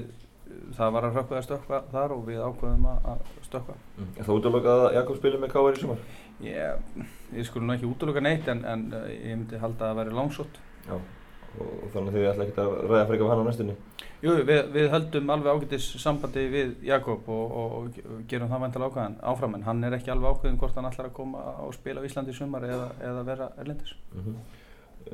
það 0.76 0.92
var 0.96 1.06
að 1.06 1.14
hrökkva 1.16 1.38
að 1.38 1.46
stökka 1.46 1.82
þar 1.92 2.14
og 2.16 2.26
við 2.28 2.42
ákveðum 2.44 2.88
að 2.90 3.22
stökka 3.46 3.76
mm. 3.76 4.10
Er 4.16 4.26
það 4.26 4.34
útlökað 4.40 4.84
að 4.86 4.98
Jakob 4.98 5.20
spilir 5.20 5.42
með 5.42 5.54
K.R. 5.54 5.78
í 5.78 5.80
sumar? 5.80 6.04
Yeah, 6.40 7.06
ég 7.36 7.48
skulle 7.48 7.66
nú 7.66 7.76
ekki 7.76 7.88
útlöka 7.90 8.22
neitt 8.24 8.48
en, 8.48 8.62
en 8.64 8.86
uh, 8.94 9.08
ég 9.12 9.34
myndi 9.34 9.60
halda 9.60 9.90
að 9.90 10.00
væri 10.00 10.14
langsótt 10.16 10.60
Já, 10.86 10.94
og, 10.96 11.72
þannig 11.92 12.16
þið 12.16 12.28
ætla 12.30 12.46
ekki 12.46 12.62
að 12.62 12.76
ræða 12.86 13.08
frekar 13.10 13.26
af 13.26 13.32
hann 13.32 13.42
á 13.42 13.48
næstunni? 13.50 13.76
Jú, 14.20 14.34
við, 14.44 14.58
við 14.74 14.88
höldum 14.92 15.30
alveg 15.32 15.58
ágættis 15.58 15.86
sambandi 16.00 16.46
við 16.52 16.72
Jakob 16.84 17.28
og, 17.32 17.52
og, 17.60 17.76
og 18.04 18.24
gerum 18.28 18.50
það 18.50 18.64
vantilega 18.66 18.90
ákvæðan 18.90 19.18
áfram 19.32 19.54
en 19.56 19.66
hann 19.68 19.84
er 19.88 19.96
ekki 19.96 20.12
alveg 20.12 20.34
ákveðin 20.34 20.58
hvort 20.60 20.76
hann 20.76 20.88
ætlar 20.90 21.08
að 21.08 21.14
koma 21.16 21.44
og 21.64 21.72
spila 21.76 22.04
á 22.04 22.06
Íslandi 22.08 22.34
í 22.34 22.36
sumar 22.36 22.66
eða, 22.68 22.90
eða 23.00 23.22
vera 23.28 23.48
erlendis 23.62 23.94
mm 24.12 24.26
-hmm. 24.26 24.34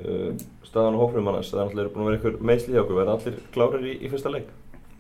uh, 0.03 0.47
Staðan 0.67 0.99
og 0.99 1.05
hófrum 1.05 1.31
annars, 1.31 1.53
það 1.55 1.61
er 1.61 1.69
alltaf 1.69 1.95
búin 1.95 2.07
að 2.07 2.11
vera 2.11 2.19
einhver 2.19 2.41
meðsli 2.51 2.75
hjá 2.75 2.83
okkur, 2.83 3.01
verða 3.01 3.19
allir 3.19 3.39
klárir 3.55 3.87
í, 3.87 3.95
í 4.03 4.11
fyrsta 4.11 4.35
leik? 4.35 4.51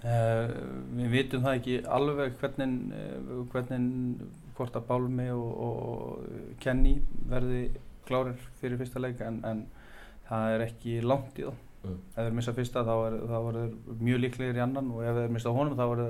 Uh, 0.06 0.52
við 0.94 1.08
vitum 1.10 1.42
það 1.42 1.56
ekki 1.58 1.76
alveg 1.90 2.36
hvernig, 2.38 2.74
uh, 2.94 3.40
hvernig 3.50 4.28
hvort 4.54 4.76
að 4.78 4.84
Bálmi 4.86 5.26
og, 5.34 5.48
og 5.66 6.52
Kenny 6.62 6.92
verði 7.26 7.64
klárir 8.06 8.36
fyrir 8.60 8.78
fyrsta 8.78 9.02
leik 9.02 9.24
en, 9.26 9.40
en 9.48 9.64
það 10.28 10.54
er 10.54 10.64
ekki 10.68 11.00
langt 11.02 11.40
í 11.40 11.48
þá 11.48 11.50
mm. 11.50 11.98
ef 11.98 12.20
þeir 12.20 12.38
missa 12.38 12.54
fyrsta 12.54 12.84
þá 12.86 12.94
er 12.94 13.18
það 13.32 13.60
mjög 13.98 14.22
líklegir 14.22 14.60
í 14.60 14.64
annan 14.68 14.94
og 14.94 15.02
ef 15.02 15.20
þeir 15.20 15.36
missa 15.36 15.54
honum 15.58 15.78
þá 15.78 15.84
er, 15.88 16.02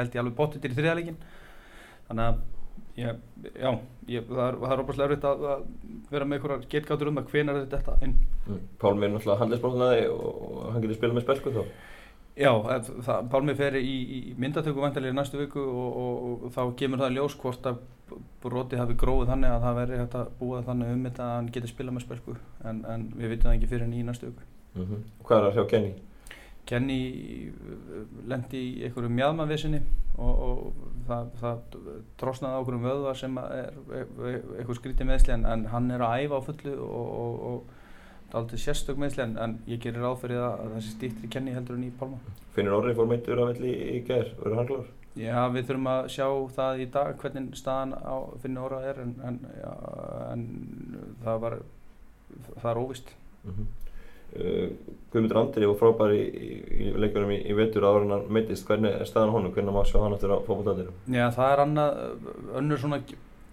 held 0.00 0.18
ég 0.18 0.22
alveg 0.22 0.38
bóttið 0.40 0.64
til 0.64 0.74
í 0.74 0.78
þriðaleikin 0.80 1.18
þannig 2.08 2.26
að 2.26 2.44
ég, 2.98 3.24
já, 3.52 3.70
ég, 4.10 4.30
það 4.30 4.46
er, 4.46 4.62
er 4.72 4.82
óbúrslega 4.82 5.10
erfitt 5.10 5.28
að, 5.30 5.50
að 5.54 5.66
vera 6.10 6.28
með 6.28 6.40
einhverjar 6.40 6.70
getgáttur 6.74 7.12
um 7.12 7.20
að 7.22 7.34
hvena 7.34 7.54
er 7.54 7.68
þetta 7.70 7.98
inn 8.06 8.16
mm. 8.46 8.62
Pálmi 8.82 9.06
er 9.06 9.14
náttúrulega 9.14 9.42
handlisbólnaði 9.44 10.08
og 10.14 10.64
hann 10.72 10.82
getur 10.82 10.98
spilað 10.98 11.20
með 11.20 11.28
spelsku 11.28 11.54
þá 11.54 11.62
Já, 12.36 12.50
Pálmi 13.32 13.54
fer 13.56 13.78
í, 13.80 13.92
í 14.12 14.18
myndatöku 14.36 14.82
vantilega 14.82 15.14
í 15.14 15.16
næstu 15.16 15.38
viku 15.40 15.62
og, 15.62 15.94
og, 15.96 16.16
og 16.44 16.50
þá 16.52 16.62
kemur 16.76 17.00
það 17.00 17.14
ljós 17.16 17.36
hvort 17.40 17.68
að 17.70 17.78
broti 18.44 18.76
hafi 18.76 18.96
gróið 19.00 19.30
þannig 19.32 19.54
að 19.54 19.64
það 19.64 19.78
veri 19.80 20.00
hægt 20.02 20.16
að 20.20 20.34
búa 20.40 20.58
þannig 20.66 20.90
um 20.92 21.06
þetta 21.08 21.24
að 21.24 21.32
hann 21.32 21.48
geti 21.54 21.70
spilað 21.70 21.96
með 21.96 22.04
spilku 22.04 22.34
en, 22.68 22.82
en 22.92 23.06
við 23.14 23.32
vitum 23.32 23.48
það 23.48 23.56
ekki 23.56 23.70
fyrir 23.70 23.86
henni 23.86 24.02
í 24.02 24.04
næstu 24.06 24.28
viku. 24.28 24.44
Mm 24.76 24.84
-hmm. 24.84 25.06
Hvað 25.24 25.38
er 25.38 25.46
það 25.46 25.56
hjá 25.56 25.70
Kenny? 25.72 25.94
Kenny 26.66 27.00
uh, 27.48 28.04
lendi 28.28 28.60
í 28.60 28.84
einhverju 28.84 29.14
mjadmavissinni 29.16 29.80
og, 30.18 30.44
og 30.46 30.74
það, 31.08 31.32
það 31.40 31.58
trosnaði 32.20 32.52
á 32.52 32.58
einhverjum 32.60 32.86
vöðva 32.90 33.16
sem 33.16 33.38
er 33.38 33.80
einhver 34.60 34.76
skrítið 34.76 35.08
meðsli 35.08 35.34
en, 35.38 35.46
en 35.46 35.66
hann 35.72 35.90
er 35.90 36.04
að 36.04 36.26
æfa 36.26 36.42
á 36.42 36.46
fullu 36.50 36.76
og 36.84 37.60
það 37.72 37.75
aldrei 38.34 38.58
sérstök 38.58 38.98
meðsli 38.98 39.22
en, 39.22 39.36
en 39.38 39.56
ég 39.70 39.80
gerir 39.82 40.06
áferðið 40.06 40.42
að 40.42 40.74
þessi 40.76 40.92
stýttri 40.96 41.30
kenni 41.30 41.54
heldur 41.54 41.78
en 41.78 41.86
í 41.86 41.92
Pálma. 41.98 42.18
Finnir 42.56 42.76
orðið 42.76 42.98
fór 42.98 43.10
meintur 43.10 43.42
að 43.42 43.52
velli 43.52 43.72
í 43.96 44.02
gerð, 44.06 44.34
verður 44.40 44.60
hann 44.60 44.70
klar? 44.70 44.92
Já, 45.16 45.38
við 45.48 45.70
þurfum 45.70 45.88
að 45.88 46.10
sjá 46.12 46.26
það 46.58 46.82
í 46.82 46.86
dag 46.92 47.14
hvernig 47.22 47.56
staðan 47.56 47.94
á 47.96 48.16
finnir 48.42 48.66
orðað 48.66 48.88
er 48.90 49.02
en, 49.04 49.14
en, 49.24 49.38
já, 49.62 49.72
en 50.34 50.46
það 51.24 51.42
var 51.46 51.58
það 52.60 52.70
er 52.72 52.80
óvist. 52.82 53.12
Mm 53.46 53.54
-hmm. 53.54 53.70
uh, 54.40 54.96
Guðmundur 55.12 55.40
Andri 55.40 55.70
var 55.70 55.78
frábær 55.80 56.12
í, 56.12 56.20
í, 56.20 56.50
í 56.84 56.90
leikurum 56.92 57.32
í, 57.32 57.38
í 57.46 57.56
vettur 57.56 57.88
en 57.88 58.12
hann 58.12 58.26
meitist, 58.28 58.66
hvernig 58.68 58.92
er 58.92 59.08
staðan 59.08 59.32
honum, 59.32 59.52
hvernig 59.52 59.72
má 59.72 59.84
sjá 59.84 60.02
hann 60.02 60.18
eftir 60.18 60.34
á 60.36 60.44
fólkvöldandirum? 60.44 61.00
Já, 61.08 61.30
það 61.30 61.52
er 61.52 61.64
annað, 61.64 61.96
önnur 62.60 62.78
svona 62.78 63.00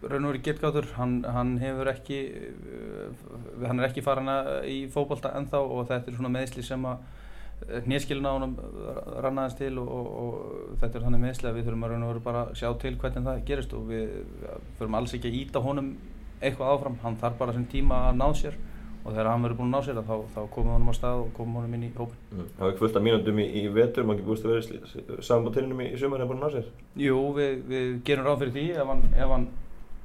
raun 0.10 0.28
og 0.28 0.34
verið 0.34 0.46
getgátur, 0.50 0.88
hann, 0.98 1.20
hann 1.36 1.58
hefur 1.62 1.90
ekki, 1.94 2.22
uh, 2.70 3.28
hann 3.68 3.82
er 3.82 3.90
ekki 3.90 4.06
farin 4.06 4.32
í 4.70 4.80
fókbalta 4.94 5.34
ennþá 5.40 5.62
og 5.64 5.86
þetta 5.92 6.12
er 6.12 6.18
svona 6.18 6.34
meðsli 6.34 6.66
sem 6.66 6.90
að 6.90 7.04
hneskilin 7.86 8.28
á 8.28 8.36
honum 8.36 8.58
rannaðast 9.24 9.62
til 9.62 9.78
og, 9.80 9.88
og, 9.88 10.10
og 10.24 10.82
þetta 10.82 11.00
er 11.00 11.06
þannig 11.06 11.24
meðsli 11.24 11.50
að 11.50 11.58
við 11.58 11.70
þurfum 11.70 11.86
að 11.86 11.94
raun 11.94 12.04
og 12.04 12.12
verið 12.12 12.26
bara 12.26 12.44
sjá 12.60 12.68
til 12.82 12.94
hvernig 13.00 13.28
það 13.30 13.46
gerist 13.48 13.76
og 13.78 13.88
við 13.88 14.12
þurfum 14.80 15.00
alls 15.00 15.16
ekki 15.16 15.32
að 15.32 15.40
íta 15.40 15.64
honum 15.64 15.90
eitthvað 16.44 16.74
áfram, 16.74 17.00
hann 17.04 17.20
þarf 17.22 17.40
bara 17.40 17.56
sem 17.56 17.66
tíma 17.72 18.06
að 18.10 18.20
ná 18.20 18.28
sér 18.36 18.58
og 19.04 19.12
þegar 19.12 19.30
hann 19.30 19.44
verður 19.44 19.60
búin 19.60 19.74
að 19.74 19.76
ná 19.76 19.86
sér 19.86 19.98
þá, 20.08 20.14
þá 20.32 20.42
komum 20.54 20.76
honum 20.78 20.92
á 20.92 20.96
stað 20.96 21.22
og 21.24 21.32
komum 21.36 21.58
honum 21.60 21.74
inn 21.76 21.88
í 21.88 21.92
hópin. 21.96 22.20
Mm. 22.32 22.52
Það 22.60 22.78
fullt 22.80 23.00
af 23.00 23.04
mínundum 23.04 23.42
í, 23.44 23.48
í 23.60 23.64
vetur, 23.76 24.08
maður 24.08 24.22
ekki 24.22 24.28
búist 24.30 24.48
að 24.48 24.54
vera 24.54 25.24
saman 25.28 25.52
á 25.52 25.56
tinnum 25.58 25.84
í, 25.84 25.90
í 25.92 26.00
sumar 26.00 26.24
en 26.24 26.30
búin 26.32 26.40
að 26.40 26.46
ná 26.46 26.56
sér? 26.56 26.70
Jú, 27.04 27.18
við, 27.36 27.58
við 27.68 27.90
gerum 28.08 28.30
ráð 28.30 28.44
fyrir 28.44 28.56
því 28.56 28.66
ef 28.80 28.92
hann, 28.94 29.04
ef 29.12 29.34
hann 29.36 29.48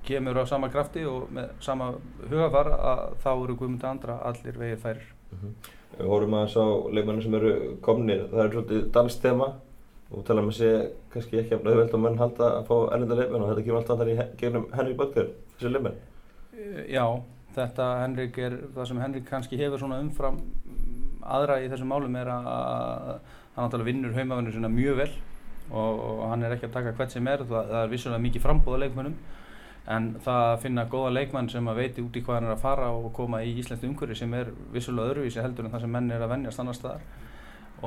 kemur 0.07 0.41
á 0.41 0.45
sama 0.47 0.69
krafti 0.73 1.05
og 1.07 1.31
með 1.35 1.51
sama 1.65 1.93
hugafar 2.31 2.71
að 2.75 3.01
þá 3.25 3.31
eru 3.33 3.57
Guðmund 3.57 3.85
andra 3.85 4.19
allir 4.29 4.59
vegið 4.59 4.83
færir. 4.85 5.07
Mm 5.31 5.39
-hmm. 5.39 5.73
Við 5.99 6.11
horfum 6.13 6.35
aðeins 6.35 6.57
á 6.57 6.67
leikmennir 6.95 7.23
sem 7.23 7.35
eru 7.35 7.53
komnir, 7.81 8.29
það 8.31 8.45
er 8.45 8.53
svolítið 8.53 8.91
dansk 8.93 9.23
tema 9.23 9.49
og 10.11 10.25
tala 10.25 10.43
með 10.43 10.53
sig 10.53 10.91
kannski 11.13 11.41
ekki 11.41 11.55
að 11.55 11.67
auðvelt 11.67 11.95
að 11.95 12.01
menn 12.01 12.19
halda 12.19 12.45
að 12.59 12.67
fá 12.69 12.95
ennenda 12.95 13.15
leikmenn 13.15 13.43
og 13.43 13.49
þetta 13.49 13.65
kemur 13.65 13.81
alltaf 13.81 13.99
þannig 13.99 14.39
gegnum 14.41 14.69
Henrik 14.73 14.97
Böttger, 14.97 15.29
þessi 15.59 15.73
leikmenn. 15.73 15.99
Já, 16.89 17.23
þetta 17.55 17.89
Henrik 18.03 18.39
er, 18.39 18.59
það 18.75 18.89
sem 18.89 19.01
Henrik 19.01 19.27
kannski 19.29 19.59
hefur 19.61 19.79
svona 19.79 20.01
umfram 20.01 20.39
aðra 21.23 21.61
í 21.61 21.69
þessum 21.69 21.91
málum 21.93 22.17
er 22.17 22.31
að 22.33 23.19
hann 23.59 23.67
náttúrulega 23.67 23.91
vinnur 23.91 24.15
haumafennur 24.15 24.55
svona 24.55 24.71
mjög 24.73 25.01
vel 25.03 25.11
og, 25.71 26.01
og 26.05 26.23
hann 26.31 26.45
er 26.47 26.55
ekki 26.55 26.69
að 26.69 26.77
taka 26.79 26.95
hvert 26.97 27.13
sem 27.15 27.29
er, 27.29 27.45
það, 27.45 27.73
það 27.73 27.83
er 27.83 27.93
vissulega 27.93 28.25
mikið 28.25 28.45
frambóða 28.45 28.81
leikmennum 28.85 29.17
en 29.95 30.09
það 30.25 30.43
að 30.47 30.59
finna 30.65 30.85
góða 30.93 31.13
leikmann 31.17 31.49
sem 31.53 31.69
að 31.71 31.81
veiti 31.83 32.03
út 32.05 32.17
í 32.17 32.23
hvað 32.25 32.39
hann 32.39 32.49
er 32.49 32.57
að 32.57 32.65
fara 32.65 32.89
og 32.93 33.09
koma 33.17 33.41
í 33.45 33.55
Íslands 33.61 33.87
umhverfi 33.89 34.19
sem 34.21 34.35
er 34.37 34.51
vissulega 34.75 35.15
öðruvísi 35.15 35.41
heldur 35.41 35.65
en 35.65 35.73
það 35.73 35.87
sem 35.87 35.95
menn 35.97 36.11
er 36.13 36.25
að 36.25 36.35
vennjast 36.35 36.61
annar 36.61 36.77
staðar 36.77 37.07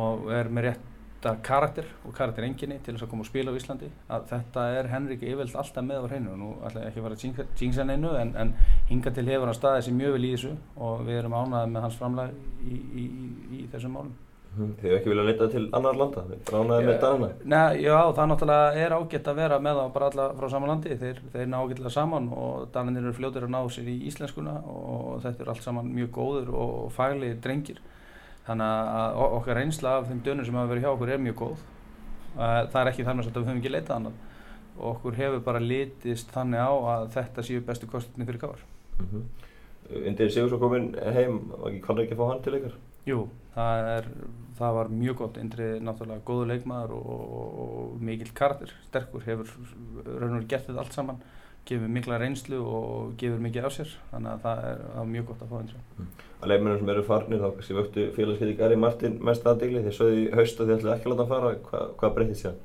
og 0.01 0.31
er 0.33 0.49
með 0.49 0.67
rétta 0.69 1.35
karakter 1.45 1.91
og 2.07 2.15
karakter 2.17 2.47
enginni 2.47 2.79
til 2.81 2.95
þess 2.95 3.05
að 3.05 3.11
koma 3.11 3.25
og 3.25 3.29
spila 3.29 3.53
á 3.53 3.59
Íslandi 3.59 3.91
að 4.17 4.25
þetta 4.31 4.65
er 4.79 4.89
Henrik 4.95 5.27
yfirveld 5.27 5.59
alltaf 5.61 5.85
með 5.85 6.01
á 6.01 6.09
hreinu. 6.09 6.33
Og 6.33 6.41
nú 6.41 6.49
ætla 6.65 6.85
ég 6.85 6.89
ekki 6.89 7.03
að 7.03 7.07
fara 7.07 7.19
að 7.19 7.53
tjingsa 7.59 7.85
neinu 7.85 8.15
en, 8.17 8.33
en 8.39 8.55
hinga 8.89 9.13
til 9.13 9.27
hefur 9.29 9.51
hann 9.51 9.59
staðið 9.59 9.87
sér 9.87 9.97
mjög 9.99 10.17
vel 10.17 10.25
í 10.25 10.33
þessu 10.33 10.55
og 10.87 11.05
við 11.05 11.21
erum 11.21 11.37
ánaðið 11.37 11.75
með 11.75 11.87
hans 11.87 12.01
framlag 12.01 12.35
í, 12.65 12.81
í, 12.81 13.05
í, 13.05 13.31
í 13.61 13.63
þessum 13.75 13.97
málum 13.99 14.17
Þið 14.51 14.81
hefur 14.81 14.95
ekki 14.97 15.11
viljað 15.11 15.27
leita 15.29 15.47
til 15.47 15.61
annar 15.77 15.95
landa, 15.95 16.21
þið 16.27 16.55
ánaðið 16.59 16.87
með 16.89 16.97
Danina? 17.01 17.27
Nei, 17.53 17.83
já, 17.85 17.95
það 18.17 18.25
náttúrulega 18.31 18.81
er 18.83 18.95
ágætt 18.97 19.29
að 19.31 19.37
vera 19.39 19.59
með 19.63 19.77
þá 19.79 19.93
bara 19.93 20.09
alla 20.11 20.25
frá 20.39 20.47
saman 20.51 20.71
landi, 20.73 20.97
þeir, 20.99 21.21
þeir 21.31 21.47
ná 21.47 21.55
ágættilega 21.61 21.93
saman 21.95 22.27
og 22.35 22.65
Daninir 22.73 23.05
eru 23.05 23.13
fljótir 23.15 23.45
að 23.47 23.53
ná 23.53 23.61
sér 23.71 23.87
í 23.87 23.95
íslenskuna 24.11 24.57
og 24.67 25.21
þetta 25.23 25.45
er 25.45 25.53
allt 25.53 25.63
saman 25.63 25.93
mjög 25.95 26.11
góður 26.17 26.51
og 26.51 26.91
fagli 26.97 27.31
drengir. 27.39 27.79
Þannig 28.49 28.91
að 28.99 29.21
okkar 29.39 29.61
reynsla 29.61 29.95
af 30.01 30.09
þeim 30.09 30.19
dönur 30.25 30.49
sem 30.49 30.59
hafa 30.59 30.73
verið 30.73 30.87
hjá 30.87 30.91
okkur 30.91 31.13
er 31.15 31.23
mjög 31.23 31.39
góð. 31.45 31.63
Það 32.35 32.79
er 32.81 32.91
ekki 32.91 33.07
þannig 33.07 33.31
að 33.31 33.37
við 33.37 33.47
höfum 33.47 33.61
ekki 33.63 33.73
leitað 33.77 33.95
annað 34.01 34.19
okkur 34.81 35.17
hefur 35.17 35.43
bara 35.45 35.61
litist 35.61 36.31
þannig 36.33 36.61
á 36.63 36.71
að 36.71 37.09
þetta 37.15 37.45
séu 37.45 37.63
bestu 37.65 37.89
kostinni 37.91 38.27
fyrir 38.27 38.41
káar. 38.41 38.63
Mm 38.99 39.07
-hmm. 39.11 39.25
Indið 40.07 40.31
Sigursson 40.31 40.59
kominn 40.59 40.95
heim, 40.95 41.51
var 41.51 41.69
ekki 41.69 41.81
kannski 41.85 42.03
ekki 42.03 42.15
að 42.15 42.21
fá 42.21 42.27
hann 42.29 42.41
til 42.43 42.55
ykkar? 42.55 42.75
Jú, 43.07 43.25
það, 43.55 43.91
er, 43.95 44.09
það 44.59 44.75
var 44.77 44.89
mjög 44.93 45.19
gott, 45.23 45.37
Indrið 45.41 45.77
náttúrulega 45.85 46.25
góðu 46.27 46.47
leikmaður 46.51 46.95
og, 46.99 47.11
og, 47.11 47.61
og 47.65 48.01
mikill 48.07 48.33
karakter, 48.37 48.73
sterkur, 48.89 49.23
hefur 49.25 49.53
raun 50.05 50.37
og 50.37 50.49
gert 50.49 50.67
þetta 50.67 50.83
allt 50.83 50.97
saman, 50.97 51.21
gefur 51.67 51.93
mikla 51.97 52.19
reynslu 52.21 52.61
og 52.61 53.15
gefur 53.21 53.41
mikið 53.41 53.67
af 53.69 53.75
sér, 53.77 53.95
þannig 54.11 54.35
að 54.35 54.45
það 54.45 54.63
er, 54.69 54.85
það 54.85 55.01
er 55.03 55.11
mjög 55.15 55.27
gott 55.31 55.41
að 55.41 55.51
fá 55.51 55.57
Indrið. 55.63 55.89
Mm. 55.97 56.13
Að 56.41 56.53
leikmennir 56.53 56.81
sem 56.81 56.93
eru 56.93 57.07
farnir, 57.09 57.41
þá 57.41 57.49
kannski 57.57 57.77
vöktu 57.77 58.07
félagskeiði 58.15 58.57
Gary 58.61 58.79
Martin 58.81 59.19
mest 59.25 59.45
aðdegli, 59.49 59.83
þeir 59.85 59.97
sögðu 59.97 60.21
í 60.21 60.31
haust 60.37 60.61
að 60.61 60.71
þið 60.71 60.77
ætlaði 60.79 60.95
ekki 60.95 61.09
að 61.09 61.13
láta 61.13 61.25
hann 61.25 61.33
fara, 61.33 61.51
Hva, 61.67 61.83
hvað 61.99 62.15
breytið 62.17 62.41
sér? 62.41 62.57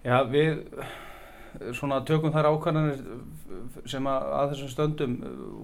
Já, 0.00 0.16
við 0.30 0.62
svona 1.76 2.00
tökum 2.06 2.32
þær 2.34 2.50
ákvarðanir 2.50 3.00
sem 3.88 4.06
að, 4.06 4.28
að 4.38 4.52
þessum 4.52 4.70
stöndum 4.74 5.16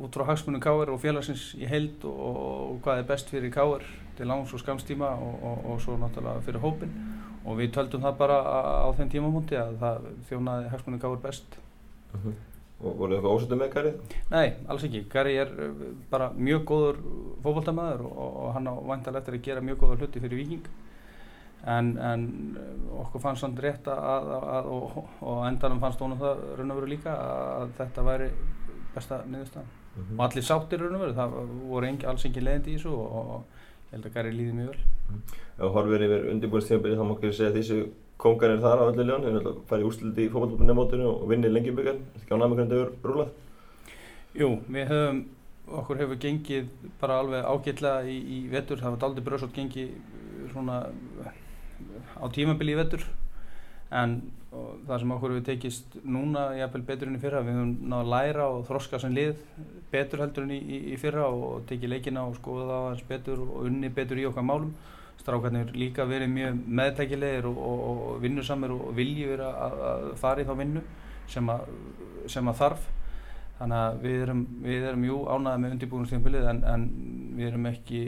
út 0.04 0.16
frá 0.16 0.26
hagsmunum 0.30 0.62
káir 0.62 0.90
og 0.92 1.00
félagsins 1.02 1.48
í 1.58 1.68
heild 1.68 2.04
og, 2.08 2.40
og 2.40 2.80
hvað 2.84 3.02
er 3.02 3.08
best 3.10 3.30
fyrir 3.32 3.54
káir 3.54 3.86
til 4.18 4.28
langs 4.30 4.54
og 4.56 4.62
skamstíma 4.62 5.12
og, 5.20 5.38
og, 5.42 5.62
og 5.72 5.80
svo 5.84 5.98
náttúrulega 6.00 6.44
fyrir 6.46 6.64
hópin 6.64 6.92
og 7.46 7.60
við 7.60 7.72
töldum 7.76 8.04
það 8.06 8.18
bara 8.18 8.40
á 8.42 8.88
þenn 8.98 9.12
tímamúndi 9.12 9.58
að 9.60 9.78
það 9.82 10.10
þjónaði 10.30 10.70
hagsmunum 10.74 11.02
káir 11.02 11.24
best 11.24 11.58
uh 12.12 12.20
-huh. 12.20 12.36
Og 12.76 12.92
voru 12.98 13.12
þið 13.12 13.16
eitthvað 13.16 13.36
ósöndum 13.36 13.60
með 13.62 13.70
Gary? 13.72 13.92
Nei, 14.30 14.52
alls 14.68 14.82
ekki. 14.84 15.06
Gary 15.08 15.36
er 15.40 15.48
bara 16.10 16.26
mjög 16.36 16.64
góður 16.68 16.98
fókbaltamaður 17.42 18.02
og 18.04 18.52
hann 18.52 18.68
á 18.68 18.74
vantalegt 18.84 19.28
að 19.28 19.40
gera 19.40 19.60
mjög 19.60 19.78
góða 19.80 19.96
hluti 19.96 20.20
fyrir 20.20 20.36
viking 20.36 20.66
en, 21.66 21.90
en 21.98 22.26
okkur 23.02 23.22
fannst 23.22 23.42
samt 23.42 23.60
rétt 23.62 23.88
að, 23.90 23.98
að, 24.12 24.46
að 24.56 24.70
og, 24.76 24.96
og 25.20 25.42
endanum 25.48 25.82
fannst 25.82 26.02
honum 26.02 26.20
það 26.20 26.44
raun 26.60 26.74
og 26.74 26.80
veru 26.80 26.92
líka 26.92 27.16
að 27.16 27.74
þetta 27.80 28.06
væri 28.06 28.30
besta 28.94 29.20
niðurstaðan 29.26 29.68
mm 29.68 30.02
-hmm. 30.02 30.18
og 30.18 30.24
allir 30.28 30.46
sáttir 30.46 30.80
raun 30.80 30.94
og 30.94 31.04
veru, 31.04 31.14
það 31.20 31.38
voru 31.68 31.86
engi, 31.86 32.06
alls 32.06 32.24
ekki 32.24 32.44
leiðindi 32.44 32.72
í 32.72 32.78
þessu 32.78 32.94
og, 32.94 33.16
og 33.20 33.44
ég 33.86 33.96
held 33.96 34.06
að 34.06 34.14
Gary 34.14 34.32
líði 34.32 34.52
mjög 34.52 34.68
vel 34.68 34.80
mm. 35.10 35.22
Ef 35.56 35.72
horfið 35.72 36.04
yfir 36.06 36.28
undirbúinstíðanbyrði 36.32 36.98
þá 36.98 37.04
má 37.06 37.14
ekki 37.16 37.32
segja 37.32 37.56
þessu 37.56 37.78
kongar 38.16 38.50
er 38.50 38.60
þar 38.60 38.82
á 38.82 38.88
öllu 38.90 39.04
ljón, 39.04 39.24
erum 39.28 39.62
farið 39.68 39.88
úrsluti 39.88 40.24
í 40.24 40.30
fólkváltabunni 40.32 41.06
og 41.06 41.28
vinnið 41.28 41.52
lengjuböggan, 41.52 41.98
þetta 42.12 42.22
ekki 42.22 42.34
á 42.34 42.40
námi 42.40 42.54
hvernig 42.56 42.70
þetta 42.70 42.80
hefur 42.80 43.10
rúlað? 43.10 43.30
Jú, 44.36 44.48
við 44.68 44.92
höfum 44.92 45.24
okkur 45.66 46.00
hefur 46.00 46.20
gengið 46.22 46.68
bara 47.00 47.18
alveg 47.20 47.44
ágætlega 47.44 48.06
í, 48.06 48.16
í 48.16 48.38
vetur, 48.52 48.80
það 48.80 48.94
var 48.94 49.02
daldi 49.02 49.24
bröðsótt 49.26 49.56
gengið 49.56 49.90
svona 50.52 50.78
á 52.16 52.24
tímabili 52.32 52.74
í 52.74 52.78
vettur 52.78 53.04
en 53.94 54.18
það 54.86 55.00
sem 55.02 55.12
okkur 55.14 55.32
hefur 55.34 55.46
tekist 55.46 55.96
núna 56.06 56.46
jafnvel 56.56 56.84
betur 56.88 57.10
enn 57.10 57.18
í 57.18 57.22
fyrra 57.22 57.42
við 57.44 57.58
höfum 57.58 57.72
náðu 57.90 58.02
að 58.04 58.12
læra 58.12 58.48
og 58.54 58.64
þroska 58.68 59.00
sem 59.02 59.14
lið 59.14 59.42
betur 59.92 60.22
heldur 60.24 60.46
enn 60.46 60.54
í, 60.56 60.58
í, 60.58 60.78
í 60.94 60.98
fyrra 61.00 61.26
og 61.30 61.66
tekið 61.68 61.92
leikina 61.92 62.24
og 62.26 62.36
skoða 62.38 62.66
það 62.70 62.86
aðeins 62.86 63.06
betur 63.10 63.42
og 63.44 63.56
unni 63.66 63.90
betur 63.92 64.20
í 64.20 64.26
okkar 64.30 64.46
málum. 64.46 64.72
Strákarnir 65.20 65.72
líka 65.74 66.04
verið 66.06 66.30
mjög 66.30 66.58
meðtækilegir 66.80 67.48
og, 67.50 67.56
og, 67.58 67.84
og 67.86 68.18
vinnusamir 68.22 68.74
og 68.74 68.90
vilji 68.96 69.30
verið 69.30 69.46
að, 69.48 69.78
að 69.90 70.10
fara 70.20 70.42
í 70.42 70.48
þá 70.48 70.52
vinnu 70.60 70.82
sem 71.32 71.54
að, 71.54 71.70
sem 72.30 72.50
að 72.52 72.60
þarf. 72.60 72.90
Þannig 73.56 73.78
að 73.80 74.02
við 74.02 74.18
erum, 74.26 74.42
við 74.66 74.90
erum 74.90 75.06
jú 75.08 75.22
ánaðið 75.32 75.62
með 75.62 75.76
undirbúinustíðanbilið 75.76 76.50
en, 76.52 76.60
en 76.74 76.90
við 77.38 77.48
erum 77.50 77.70
ekki 77.72 78.02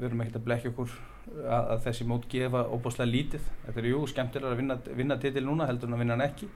við 0.00 0.08
erum 0.08 0.24
ekkert 0.24 0.40
að 0.40 0.48
blekja 0.48 0.72
okkur 0.72 0.96
að, 1.44 1.68
að 1.74 1.82
þessi 1.86 2.06
mót 2.08 2.28
gefa 2.32 2.64
óbúslega 2.70 3.10
lítið. 3.10 3.50
Þetta 3.66 3.82
er 3.82 3.90
jú 3.90 4.06
skemmtilega 4.10 4.54
að 4.54 4.62
vinna, 4.62 4.78
vinna 5.00 5.18
titil 5.20 5.44
núna 5.46 5.68
heldur 5.68 5.90
en 5.90 5.96
að 5.96 6.02
vinna 6.04 6.16
hann 6.16 6.26
ekki 6.26 6.48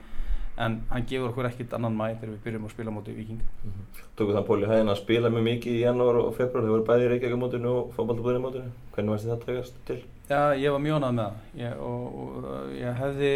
en 0.60 0.76
hann 0.90 1.06
gefur 1.08 1.30
okkur 1.30 1.49
ekkert 1.49 1.75
annan 1.76 1.96
mæ 1.96 2.06
þegar 2.18 2.32
við 2.34 2.40
byrjum 2.44 2.66
að 2.66 2.72
spila 2.75 2.92
mótið 2.92 3.14
í 3.14 3.18
Viking 3.20 3.40
mm 3.40 3.70
-hmm. 3.70 4.00
Tóku 4.16 4.34
það 4.34 4.46
Póli 4.49 4.66
Hæðin 4.68 4.92
að 4.92 4.99
spila 5.00 5.30
mjög 5.30 5.44
mikið 5.46 5.72
í 5.72 5.80
janúar 5.84 6.16
og 6.20 6.34
februar, 6.37 6.64
þau 6.64 6.72
voru 6.75 6.87
bæði 6.88 7.04
í 7.06 7.10
Reykjavík 7.12 7.40
mótinu 7.40 7.68
og 7.68 7.92
fókbaltabúðinu 7.96 8.42
mótinu. 8.44 8.72
Hvernig 8.94 9.10
varst 9.10 9.25
þetta 9.25 9.46
takast 9.46 9.75
til? 9.87 10.00
Já, 10.28 10.40
ég 10.54 10.72
var 10.72 10.80
mjög 10.80 10.96
ánað 10.99 11.14
með 11.14 11.25
það. 11.25 11.37
Ég, 11.62 11.72
og, 11.78 12.04
og 12.20 12.75
ég 12.76 12.94
hefði 13.02 13.32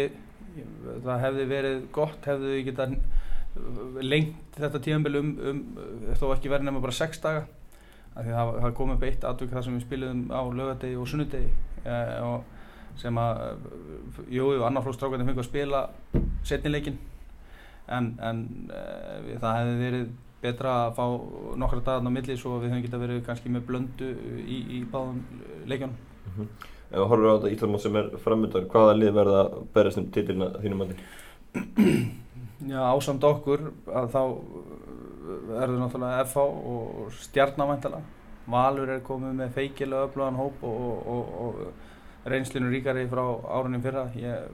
ég, 0.59 0.67
það 1.05 1.23
hefði 1.25 1.45
verið 1.45 1.81
gott 1.91 2.25
hefði 2.25 2.47
við 2.53 2.65
getað 2.69 2.97
lengt 4.03 4.57
þetta 4.59 4.79
tíðanbili 4.83 5.19
um, 5.19 5.29
um 5.49 5.59
þó 6.19 6.25
ekki 6.35 6.51
verið 6.51 6.67
nema 6.67 6.83
bara 6.83 6.91
6 6.91 7.21
daga 7.23 7.45
það, 8.15 8.51
það 8.63 8.75
kom 8.79 8.93
upp 8.95 9.07
eitt 9.07 9.25
atvökk 9.27 9.55
þar 9.55 9.65
sem 9.65 9.77
við 9.77 9.85
spilum 9.85 10.21
á 10.31 10.41
lögadegi 10.47 10.99
og 10.99 11.09
sunnudegi 11.11 11.49
e, 11.83 11.95
og 12.25 12.43
sem 12.99 13.17
að 13.19 13.41
jú, 14.31 14.51
annar 14.63 14.85
flóstrákandi 14.85 15.27
fengið 15.27 15.43
að 15.43 15.49
spila 15.49 15.81
setnileikin 16.47 16.99
en, 17.91 18.13
en 18.23 18.45
e, 18.71 18.85
það 19.41 19.59
hefði 19.59 19.81
verið 19.81 20.13
betra 20.45 20.75
að 20.85 20.95
fá 20.99 21.05
nokkra 21.59 21.81
dagarn 21.81 22.11
á 22.11 22.15
milli 22.15 22.37
svo 22.39 22.59
við 22.61 22.71
höfum 22.71 22.85
geta 22.85 23.01
verið 23.01 23.23
kannski 23.25 23.51
með 23.51 23.67
blöndu 23.69 24.11
í, 24.45 24.61
í 24.79 24.81
báðum 24.91 25.23
leikjónum 25.65 25.97
mm 25.97 26.33
-hmm. 26.37 26.71
Ef 26.85 27.01
við 27.01 27.07
horfum 27.09 27.27
á 27.27 27.35
þetta 27.35 27.51
Íslamót 27.51 27.81
sem 27.81 27.95
er 27.95 28.09
framöndan, 28.23 28.67
hvaða 28.69 28.93
lið 28.95 29.15
verða 29.15 29.39
að 29.41 29.55
berjast 29.73 29.97
um 29.97 30.11
titilina 30.13 30.51
þínum 30.61 30.83
mandi? 30.83 30.95
Já, 32.71 32.79
ásamt 32.93 33.23
okkur 33.23 33.71
að 33.89 34.05
þá 34.13 34.21
verður 35.25 35.81
náttúrulega 35.81 36.27
FH 36.27 36.45
og 36.73 37.17
stjarnavæntalega 37.23 38.23
Valur 38.51 38.91
er 38.93 39.01
komið 39.05 39.33
með 39.39 39.55
feikilega 39.55 40.05
öflugan 40.05 40.37
hóp 40.37 40.63
og, 40.67 40.81
og, 40.85 41.07
og, 41.15 41.37
og 41.45 42.29
reynslinu 42.29 42.69
ríkari 42.69 43.07
frá 43.09 43.23
árunum 43.57 43.81
fyrra. 43.81 44.05
Ég, 44.21 44.51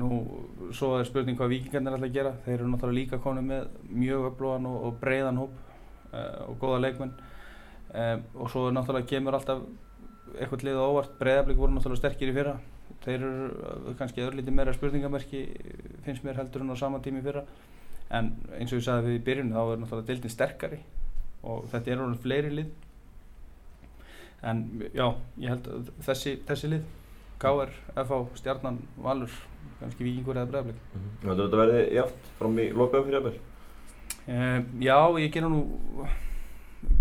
nú, 0.00 0.08
svo 0.74 0.96
er 0.98 1.06
spurning 1.06 1.38
hvað 1.38 1.54
vikingarnir 1.54 1.94
ætla 1.94 2.08
að 2.10 2.16
gera. 2.16 2.32
Þeir 2.46 2.56
eru 2.56 2.72
náttúrulega 2.72 2.98
líka 2.98 3.20
komið 3.22 3.46
með 3.52 3.68
mjög 4.02 4.26
öflugan 4.32 4.66
og 4.72 4.98
breiðan 5.02 5.38
hóp 5.44 5.54
uh, 6.10 6.42
og 6.48 6.58
góða 6.62 6.82
leikmenn. 6.82 7.14
Um, 7.92 8.26
og 8.34 8.50
svo 8.50 8.66
náttúrulega 8.74 9.10
kemur 9.14 9.38
alltaf 9.38 9.62
eitthvað 10.32 10.66
lið 10.66 10.80
og 10.82 10.96
óvart. 10.96 11.16
Breiðablík 11.22 11.62
voru 11.62 11.76
náttúrulega 11.76 12.02
sterkir 12.02 12.32
í 12.32 12.38
fyrra. 12.40 12.56
Þeir 13.06 13.28
eru 13.28 13.94
kannski 13.98 14.24
öðru 14.24 14.40
lítið 14.40 14.58
meira 14.58 14.74
spurningamerki 14.74 15.46
finnst 16.02 16.26
mér 16.26 16.42
heldur 16.42 16.64
en 16.64 16.74
á 16.74 16.76
sama 16.78 16.98
tími 17.02 17.22
fyrra 17.22 17.46
en 18.10 18.32
eins 18.58 18.72
og 18.72 18.80
ég 18.80 18.86
sagði 18.86 19.10
við 19.10 19.20
í 19.20 19.24
byrjun 19.28 19.52
þá 19.54 19.60
er 19.62 19.82
náttúrulega 19.82 20.08
deildin 20.08 20.34
sterkari 20.34 20.80
og 21.42 21.68
þetta 21.72 21.92
er 21.92 22.02
orðin 22.02 22.24
fleiri 22.24 22.50
lið 22.56 22.72
en 24.42 24.64
já, 24.90 25.06
ég 25.38 25.54
held 25.54 25.70
að 25.70 25.94
þessi, 26.08 26.34
þessi 26.48 26.72
lið 26.74 26.90
K.R. 27.42 27.72
F.A. 27.98 28.18
Stjarnan, 28.38 28.76
Valur 29.02 29.32
kannski 29.80 30.06
Víkingur 30.06 30.38
eða 30.38 30.50
Breiðablik 30.50 30.82
Þú 31.22 31.30
heldur 31.30 31.48
þetta 31.48 31.62
verði 31.62 31.86
játt 31.96 32.28
fram 32.38 32.58
í 32.58 32.68
lokaðu 32.70 33.08
fyrir 33.08 33.18
jafnvel? 33.18 33.40
Uh, 34.22 34.58
já, 34.82 34.98
ég 35.18 35.32
gera 35.34 35.48
nú 35.50 35.64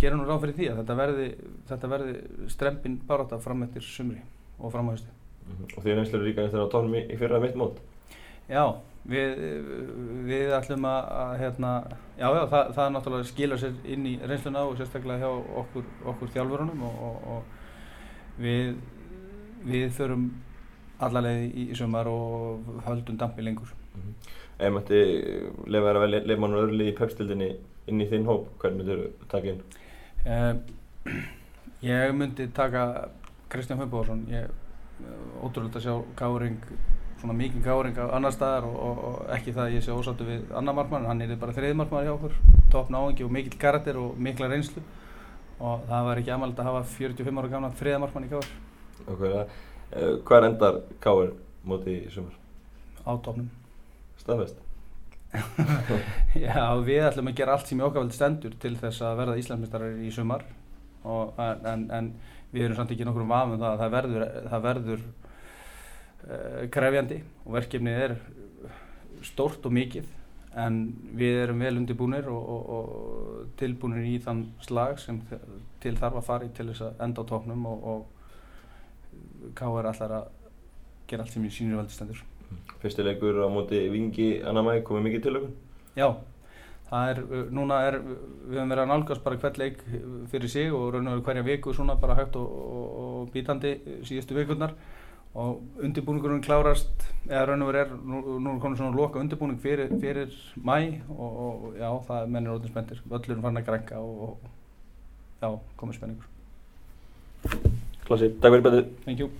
gera 0.01 0.17
nú 0.17 0.25
ráð 0.25 0.46
fyrir 0.46 0.58
því 0.58 0.70
að 0.72 0.79
þetta 0.81 0.98
verði, 0.98 1.27
þetta 1.70 1.89
verði 1.91 2.13
strempin 2.53 3.00
barátta 3.08 3.39
fram 3.41 3.65
eftir 3.65 3.86
sumri 3.86 4.22
og 4.60 4.74
fram 4.74 4.89
á 4.89 4.93
hausti. 4.93 5.12
Og 5.75 5.81
því 5.81 5.98
reynslu 5.98 6.20
eru 6.20 6.27
líka 6.27 6.46
eftir 6.46 6.62
að 6.62 6.72
tónum 6.74 6.98
í, 6.98 7.03
í 7.10 7.17
fyrra 7.20 7.41
mitt 7.41 7.58
mót? 7.60 7.81
Já, 8.50 8.65
við, 9.10 9.41
við 10.27 10.53
ætlum 10.55 10.86
að, 10.86 11.10
að 11.24 11.34
hérna, 11.41 11.72
já, 12.20 12.27
já, 12.27 12.43
það, 12.53 12.72
það 12.77 12.93
náttúrulega 12.96 13.29
skilur 13.31 13.62
sér 13.62 13.91
inn 13.96 14.05
í 14.05 14.13
reynsluna 14.22 14.63
og 14.67 14.77
sérstaklega 14.77 15.25
hjá 15.25 15.58
okkur, 15.63 15.89
okkur 16.13 16.34
þjálfurunum 16.36 16.86
og, 16.88 17.01
og, 17.08 17.27
og 17.34 18.41
við, 18.41 18.75
við 19.65 19.89
förum 19.98 20.29
allarleið 21.01 21.43
í, 21.48 21.65
í 21.72 21.77
sumar 21.77 22.10
og 22.12 22.81
höldum 22.86 23.17
dampi 23.17 23.46
lengur. 23.46 23.74
Mm 23.96 24.01
-hmm. 24.01 24.31
Ef 24.62 24.74
mætti 24.74 25.01
lefa 25.65 25.88
þér 25.88 25.98
að 25.98 26.05
velja 26.05 26.24
leifmann 26.25 26.53
og 26.53 26.63
öðru 26.63 26.86
í 26.86 26.98
pepstildinni 26.98 27.51
inn 27.88 28.01
í 28.01 28.10
þinn 28.10 28.27
hóp, 28.29 28.48
hvern 28.62 28.77
myndir 28.77 29.00
þú 29.01 29.27
taka 29.31 29.48
inn? 29.48 29.62
Uh, 30.22 30.55
ég 31.81 32.13
myndi 32.13 32.48
taka 32.53 33.10
Kristján 33.50 33.79
Höfbóðarsson 33.81 34.27
ég 34.29 34.50
ótrúlega 35.41 35.79
að 35.79 35.86
sjá 35.88 35.96
gáring 36.15 36.60
svona 37.22 37.36
mikið 37.38 37.66
gáring 37.66 38.00
á 38.01 38.10
annar 38.18 38.34
staðar 38.34 38.66
og, 38.66 38.78
og, 38.82 39.01
og 39.10 39.20
ekki 39.36 39.54
það 39.54 39.68
að 39.68 39.75
ég 39.75 39.86
sé 39.86 39.94
ósáttu 39.94 40.25
við 40.25 40.56
annar 40.58 40.78
markmann, 40.78 41.06
hann 41.06 41.22
er 41.22 41.36
bara 41.42 41.54
þriðið 41.54 41.78
markmann 41.78 42.08
hjá 42.08 42.16
okkur. 42.16 42.34
Topp 42.74 42.90
náengi 42.94 43.25
og 43.28 43.34
mikill 43.36 43.60
karakter 43.62 44.00
og 44.01 44.18
mikla 44.18 44.50
reynslu. 44.50 44.82
Og 45.62 45.86
það 45.86 46.08
var 46.08 46.22
ekki 46.22 46.34
amald 46.34 46.60
að 46.60 46.70
hafa 46.72 46.82
45 46.96 47.42
ára 47.42 47.51
gamla 47.51 47.72
þriðið 47.78 48.01
markmann 48.01 48.25
í 48.25 48.32
gáður 48.32 48.48
okay, 49.06 49.44
uh, 49.94 50.16
Hvað 50.25 50.48
endar 50.48 50.80
gáður 51.04 51.36
mótið 51.70 52.00
í 52.00 52.13
sumar? 52.16 52.36
Á 53.06 53.12
toppnum. 53.22 53.51
Staðfest? 54.22 54.58
Já, 56.44 56.66
við 56.84 57.06
ætlum 57.06 57.30
að 57.32 57.38
gera 57.38 57.56
allt 57.56 57.70
sem 57.70 57.80
í 57.80 57.86
okkar 57.86 58.10
stendur 58.16 58.58
til 58.62 58.74
þess 58.80 59.06
að 59.06 59.22
verða 59.22 59.38
Íslandsmyndstarar 59.42 60.01
í 60.01 60.12
sumar. 60.13 60.44
Og, 61.06 61.38
en, 61.38 61.88
en 61.94 62.12
við 62.51 62.68
erum 62.68 62.82
samt 62.82 62.92
ekki 62.94 63.06
nokkur 63.08 63.25
um 63.25 63.34
aðum 63.36 63.62
það 63.62 63.70
að 63.72 63.84
það 63.84 63.94
verður, 63.96 64.25
það 64.51 64.66
verður 64.66 65.06
uh, 66.28 66.63
krefjandi 66.74 67.22
og 67.46 67.54
verkefnið 67.58 68.01
er 68.06 68.18
stórt 69.25 69.66
og 69.66 69.75
mikið 69.75 70.10
en 70.62 70.82
við 71.16 71.38
erum 71.46 71.62
vel 71.63 71.78
undirbúinir 71.80 72.28
og, 72.32 72.50
og, 72.56 72.72
og 72.75 73.54
tilbúinir 73.60 74.08
í 74.10 74.18
þann 74.24 74.44
slag 74.63 75.00
sem 75.00 75.22
til 75.84 75.96
þarf 76.00 76.20
að 76.20 76.28
fara 76.28 76.48
í 76.48 76.51
til 76.56 76.68
þess 76.72 76.90
að 76.90 77.06
enda 77.06 77.24
á 77.24 77.30
tóknum 77.30 77.70
og 77.72 78.01
K.R. 79.56 79.88
allar 79.88 80.18
að 80.18 80.28
gera 81.08 81.24
allt 81.24 81.34
sem 81.36 81.46
í 81.48 81.54
sínur 81.54 81.82
valdistendur 81.82 82.20
Fyrstilegur 82.82 83.46
á 83.46 83.48
móti 83.51 83.80
Vingi 83.94 84.30
Anamæ 84.48 84.82
komið 84.84 85.08
mikið 85.08 85.24
til 85.24 85.36
okkur? 85.40 85.51
Já, 85.96 86.08
það 86.90 87.12
er, 87.12 87.22
núna 87.56 87.80
er, 87.88 87.98
við 88.01 88.58
höfum 88.58 88.74
verið 88.74 88.84
að 88.84 88.92
nálgast 88.92 89.24
bara 89.24 89.40
hvert 89.44 89.60
leik 89.62 89.84
fyrir 90.32 90.51
sig 90.51 90.74
og 90.75 90.90
raun 90.96 91.08
og 91.08 91.16
veru 91.16 91.25
hverja 91.30 91.48
viku 91.48 91.75
svona 91.75 91.96
bara 92.01 92.18
hægt 92.20 92.36
og, 92.40 92.48
og, 92.48 92.88
og 93.04 93.32
bítandi 93.36 93.78
síðustu 94.08 94.36
vikurnar 94.36 94.75
og 95.33 95.61
undirbúningurinn 95.79 96.43
klárast, 96.43 97.05
eða 97.29 97.45
raun 97.47 97.63
og 97.63 97.71
veru 97.71 97.81
er, 97.81 97.93
nú, 98.03 98.23
nú 98.43 98.55
er 98.55 98.59
komin 98.63 98.79
svona 98.79 98.97
loka 98.97 99.21
undirbúning 99.21 99.61
fyrir, 99.63 99.93
fyrir 100.01 100.33
mæ 100.59 101.00
og, 101.07 101.39
og 101.45 101.77
já, 101.79 101.88
það 102.09 102.17
er 102.17 102.33
mennir 102.35 102.55
ótinn 102.57 102.73
spendir, 102.73 103.00
öllurum 103.07 103.45
farin 103.45 103.61
að 103.61 103.69
grænka 103.69 104.01
og 104.03 104.38
já, 105.39 105.50
komið 105.79 106.01
spenningur. 106.01 106.27
Klassi, 108.07 108.33
takk 108.44 108.57
fyrir 108.57 108.67
betið. 108.67 108.94
Thank 109.07 109.24
you. 109.24 109.31